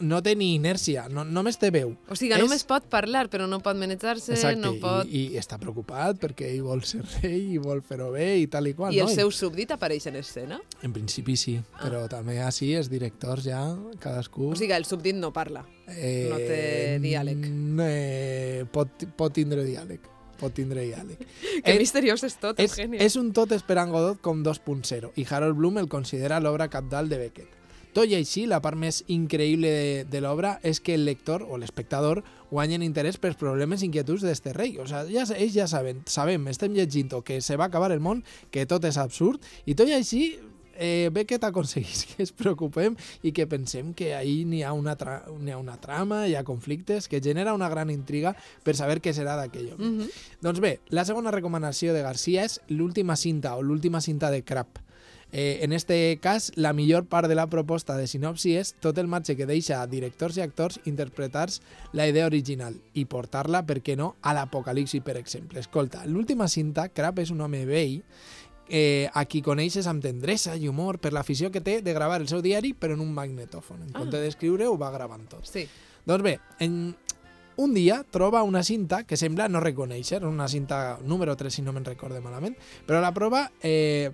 [0.00, 1.92] no té ni inèrcia, no, només té veu.
[2.10, 5.06] O sigui, només pot parlar, però no pot manejar-se, no pot...
[5.06, 8.66] i, i està preocupat perquè ell vol ser rei i vol fer-ho bé i tal
[8.70, 8.94] i qual.
[8.96, 9.14] I el no?
[9.14, 10.58] seu súbdit apareix en escena?
[10.86, 13.62] En principi sí, però també així els directors ja,
[14.02, 14.39] cadascú...
[14.48, 15.66] O sigui, el súbdit no parla.
[15.88, 17.44] Eh, no té diàleg.
[17.84, 20.00] Eh, pot, pot tindre diàleg.
[20.40, 21.20] Pot tindre diàleg.
[21.64, 23.00] Que Eh, misteriós és tot, és, Eugenio.
[23.04, 27.18] és un tot esperant Godot com 2.0 i Harold Bloom el considera l'obra capdalt de
[27.18, 27.56] Beckett.
[27.92, 31.58] Tot i així, la part més increïble de, de l'obra és que el lector o
[31.58, 34.76] l'espectador guanyen interès pels problemes i inquietuds d'este rei.
[34.78, 38.22] O sigui, ja, ells ja saben, sabem, estem llegint que se va acabar el món,
[38.54, 40.38] que tot és absurd, i tot i així
[40.80, 45.20] eh, Beckett aconsegueix que es preocupem i que pensem que ahí n'hi ha, una tra
[45.28, 49.36] ha una trama, hi ha conflictes, que genera una gran intriga per saber què serà
[49.38, 49.90] d'aquell home.
[49.90, 50.12] Mhm.
[50.40, 54.80] Doncs bé, la segona recomanació de Garcia és l'última cinta o l'última cinta de Crap.
[55.32, 59.06] Eh, en este cas, la millor part de la proposta de sinopsi és tot el
[59.06, 61.46] marge que deixa a directors i actors interpretar
[61.92, 65.60] la idea original i portar-la, per què no, a l'apocalipsi, per exemple.
[65.62, 68.00] Escolta, l'última cinta, Crap és un home vell
[68.70, 72.28] eh, a qui coneixes amb tendresa i humor per l'afició que té de gravar el
[72.30, 73.82] seu diari però en un magnetòfon.
[73.82, 73.98] En Ah.
[73.98, 75.44] compte d'escriure ho va gravant tot.
[75.44, 75.66] Sí.
[76.06, 76.94] Doncs bé, en
[77.56, 81.72] un dia troba una cinta que sembla no reconèixer, una cinta número 3 si no
[81.72, 82.56] me'n recorde malament,
[82.86, 84.10] però la prova eh,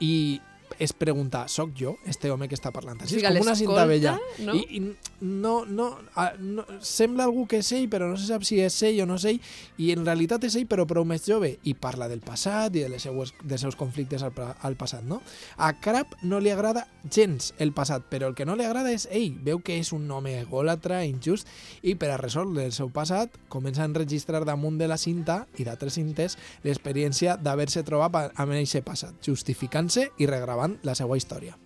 [0.00, 0.40] i
[0.78, 3.00] es pregunta, soc jo, este home que està parlant?
[3.02, 4.16] Així O sigui, és com una cinta vella.
[4.44, 4.54] no?
[4.54, 4.80] I, i
[5.20, 8.76] no, no, a, no, sembla algú que és ell, però no se sap si és
[8.82, 9.40] ell o no és ell,
[9.78, 12.90] i en realitat és ell, però prou més jove, i parla del passat i de
[12.92, 15.22] les seues, dels seus conflictes al, al passat, no?
[15.56, 19.06] A Crab no li agrada gens el passat, però el que no li agrada és
[19.10, 19.38] ell.
[19.46, 21.46] Veu que és un home ególatra, injust,
[21.82, 25.64] i per a resoldre el seu passat comença a enregistrar damunt de la cinta i
[25.64, 31.56] d'altres cintes l'experiència d'haver-se trobat a- amb aquest passat, justificant-se i regravant la seva història.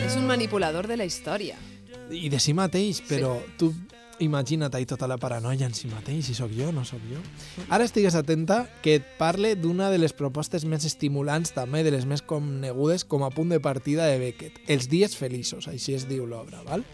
[0.00, 1.56] És un manipulador de la història.
[2.10, 3.52] I de si mateix, però sí.
[3.60, 3.74] tu
[4.20, 7.18] imagina't ahí tota la paranoia en si mateix, si sóc jo, no sóc jo.
[7.68, 12.06] Ara estigues atenta que et parle d'una de les propostes més estimulants, també de les
[12.06, 16.26] més conegudes com a punt de partida de Beckett, Els dies feliços, així es diu
[16.26, 16.84] l'obra, val?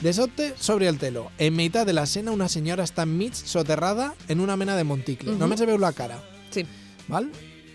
[0.00, 4.40] De sobte, sobre el teló, en meitat de l'escena una senyora està enmig soterrada en
[4.40, 5.32] una mena de monticle.
[5.32, 5.38] Mhm.
[5.38, 6.64] Només se veu la cara, Sí.
[7.08, 7.30] val?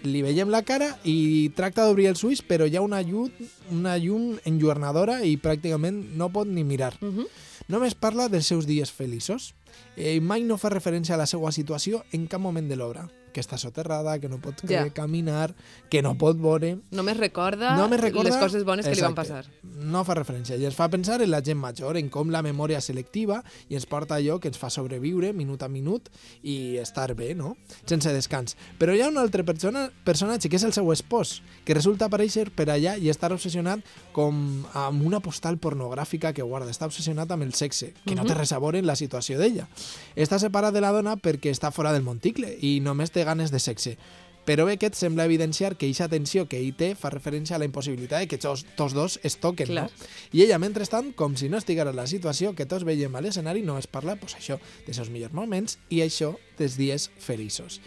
[0.05, 3.31] li veiem la cara i tracta d'obrir els ulls, però hi ha una llum,
[3.71, 6.93] una llum enlluernadora i pràcticament no pot ni mirar.
[7.01, 7.25] Mhm.
[7.67, 9.53] Només parla dels seus dies feliços.
[9.97, 13.09] Eh, i mai no fa referència a la seva situació en cap moment de l'obra
[13.35, 14.85] que està soterrada, que no pot Ja.
[14.95, 15.53] caminar,
[15.91, 16.77] que no pot veure...
[16.95, 19.43] Només recorda, Només recorda les coses bones que li van Exacte.
[19.51, 19.51] passar.
[19.75, 22.79] No fa referència i ens fa pensar en la gent major, en com la memòria
[22.81, 26.07] selectiva i ens porta allò que ens fa sobreviure minut a minut
[26.41, 27.57] i estar bé, no?
[27.85, 28.55] Sense descans.
[28.79, 32.47] Però hi ha un altre persona, personatge que és el seu espòs, que resulta aparèixer
[32.55, 33.83] per allà i estar obsessionat
[34.15, 36.71] com amb una postal pornogràfica que guarda.
[36.71, 39.67] Està obsessionat amb el sexe, que no té res a veure en la situació d'ella.
[40.15, 43.59] Està separat de la dona perquè està fora del monticle i només té ganes de
[43.59, 43.97] sexe.
[44.45, 48.21] Però Beckett sembla evidenciar que aquesta tensió que ell té fa referència a la impossibilitat
[48.21, 49.87] de que tots, tots dos es toquen, Clar.
[49.89, 50.09] no?
[50.37, 53.65] I ella, mentrestant, com si no estiguera en la situació que tots veiem a l'escenari,
[53.65, 57.79] només parla, pues, això, dels seus millors moments i això dels dies feliços.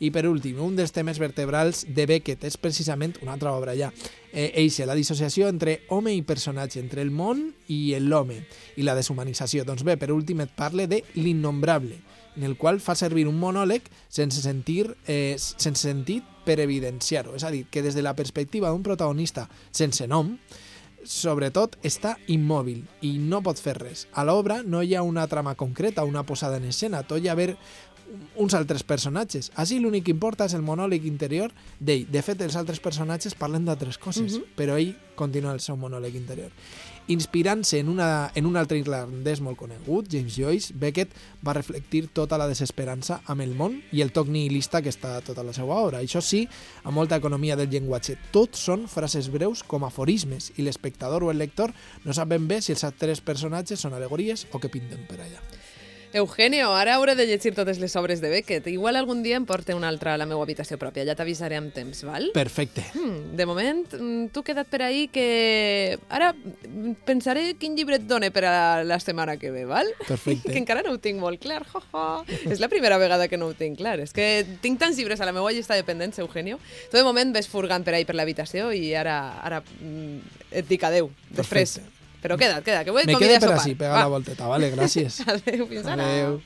[0.00, 3.92] I per últim, un dels temes vertebrals de Beckett és precisament una altra obra ja.
[4.32, 8.40] Eh, eixe, la dissociació entre home i personatge, entre el món i l'home,
[8.80, 9.68] i la deshumanització.
[9.68, 12.00] Doncs bé, per últim et parle de l'innombrable,
[12.36, 17.34] en el qual fa servir un monòleg sense, sentir, eh, sense sentit per evidenciar-ho.
[17.34, 20.36] És a dir, que des de la perspectiva d'un protagonista sense nom,
[21.06, 24.06] sobretot està immòbil i no pot fer res.
[24.12, 27.36] A l'obra no hi ha una trama concreta, una posada en escena, tot hi ha
[27.36, 27.54] haver
[28.36, 29.50] uns altres personatges.
[29.58, 32.06] Així l'únic que importa és el monòleg interior d'ell.
[32.10, 36.52] De fet, els altres personatges parlen d'altres coses, però ell continua el seu monòleg interior.
[37.08, 41.12] Inspirant-se en, una, en un altre irlandès molt conegut, James Joyce, Beckett
[41.46, 45.44] va reflectir tota la desesperança amb el món i el toc nihilista que està tota
[45.46, 46.02] la seva obra.
[46.02, 46.42] Això sí,
[46.82, 48.18] amb molta economia del llenguatge.
[48.34, 51.70] Tot són frases breus com aforismes i l'espectador o el lector
[52.02, 55.38] no sap ben bé si els altres personatges són alegories o que pinten per allà.
[56.12, 58.66] Eugenio, ara hauré de llegir totes les obres de Beckett.
[58.68, 61.04] Igual algun dia em porte una altra a la meva habitació pròpia.
[61.08, 62.30] Ja t'avisaré amb temps, val?
[62.34, 62.84] Perfecte.
[62.94, 65.98] Hmm, de moment, mm, tu queda't per ahí que...
[66.08, 66.32] Ara
[67.04, 69.90] pensaré quin llibre et done per a la setmana que ve, val?
[70.06, 70.50] Perfecte.
[70.52, 72.06] que encara no ho tinc molt clar, jo, jo.
[72.50, 73.98] És la primera vegada que no ho tinc clar.
[74.00, 76.60] És que tinc tants llibres a la meva llista de pendents, Eugenio.
[76.90, 80.86] Tu de moment ves furgant per ahí per l'habitació i ara, ara mm, et dic
[80.86, 81.10] adeu.
[81.30, 81.78] Després.
[81.78, 81.90] Perfecte.
[81.90, 81.95] Però
[82.34, 84.72] queda't, queda, que vull Me convidar quede a per així, pega la volteta, vale?
[84.74, 85.22] Gràcies.
[85.30, 86.02] Adeu, fins ara.
[86.02, 86.40] Adeu.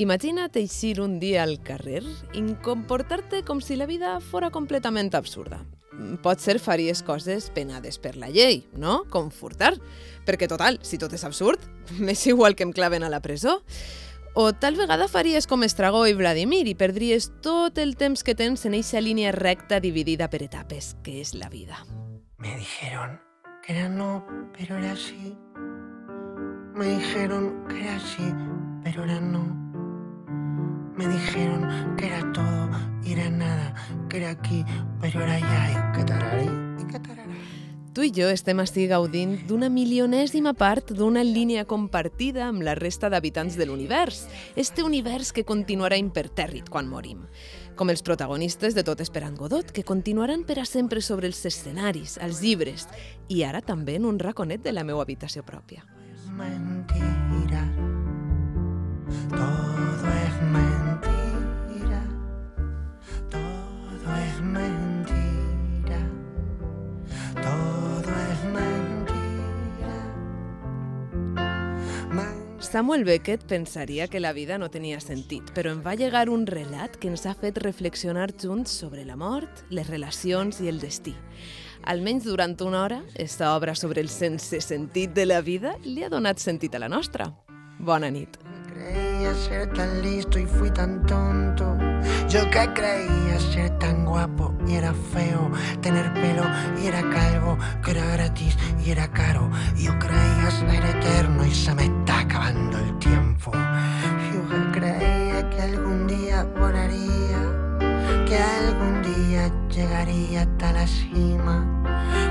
[0.00, 2.00] Imagina't eixir un dia al carrer
[2.32, 5.60] i comportar-te com si la vida fora completament absurda.
[6.22, 9.04] Potser faries coses penades per la llei, no?
[9.10, 9.74] Com furtar.
[10.26, 11.62] Perquè, total, si tot és absurd,
[12.04, 13.60] m'és igual que em claven a la presó.
[14.34, 18.62] O tal vegada faries com Estragó i Vladimir i perdries tot el temps que tens
[18.64, 21.82] en eixa línia recta dividida per etapes, que és la vida.
[22.38, 23.18] Me dijeron
[23.66, 24.24] que era no,
[24.56, 25.34] pero era sí.
[26.74, 28.30] Me dijeron que era sí,
[28.84, 29.69] pero era no.
[31.00, 32.68] Me dijeron que era todo
[33.02, 33.74] y era nada,
[34.10, 34.66] que era aquí,
[35.00, 35.70] pero era allá.
[35.70, 37.32] Y que tararí, y que tarará.
[37.94, 43.08] Tu i jo estem així gaudint d'una milionèsima part d'una línia compartida amb la resta
[43.08, 44.26] d'habitants de l'univers.
[44.56, 47.24] Este univers que continuarà impertèrrit quan morim.
[47.80, 52.18] Com els protagonistes de Tot esperant Godot, que continuaran per a sempre sobre els escenaris,
[52.20, 52.90] els llibres,
[53.32, 55.80] i ara també en un raconet de la meva habitació pròpia.
[56.36, 57.64] Mentira.
[59.32, 59.79] Todo
[72.70, 76.94] Samuel Beckett pensaria que la vida no tenia sentit, però em va llegar un relat
[77.02, 81.16] que ens ha fet reflexionar junts sobre la mort, les relacions i el destí.
[81.82, 86.12] Almenys durant una hora, esta obra sobre el sense sentit de la vida li ha
[86.14, 87.26] donat sentit a la nostra.
[87.80, 88.38] Bona nit.
[88.70, 91.74] Creía ser tan listo y fui tan tonto.
[92.28, 95.50] Yo que creía ser tan guapo y era feo,
[95.80, 96.44] tener pelo
[96.80, 99.50] y era calvo, que era gratis y era caro.
[99.76, 103.50] Yo creía ser eterno y se me está acabando el tiempo.
[104.32, 107.40] Yo creía que algún día volaría,
[108.28, 111.64] que algún día llegaría hasta la cima,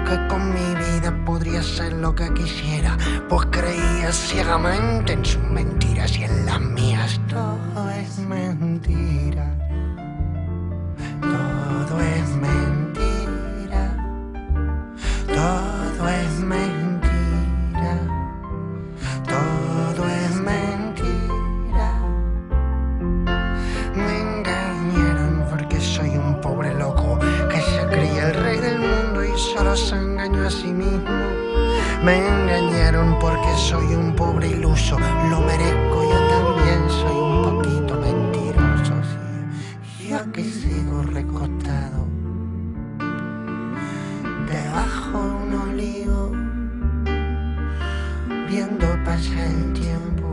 [0.08, 2.95] que con mi vida podría ser lo que quisiera,
[3.28, 7.20] pues creía ciegamente en sus mentiras y en las mías.
[7.28, 9.59] Todo es mentira,
[15.39, 17.95] todo es mentira,
[19.33, 21.89] todo es mentira.
[23.95, 27.19] Me engañaron porque soy un pobre loco
[27.49, 31.19] que se creía el rey del mundo y solo se engañó a sí mismo.
[32.03, 34.97] Me engañaron porque soy un pobre iluso,
[35.29, 38.93] lo merezco, yo también soy un poquito mentiroso.
[39.09, 40.13] sí.
[40.13, 41.49] Aquí sigo recostado
[44.70, 46.32] debajo de un olivo,
[48.47, 50.28] viendo pasar el tiempo,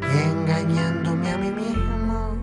[0.00, 2.38] engañándome a mí mismo.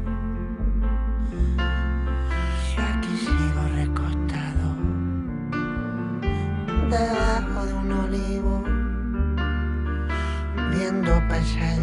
[2.68, 4.68] Y aquí sigo recostado,
[6.90, 8.64] debajo de un olivo,
[10.76, 11.83] viendo pasar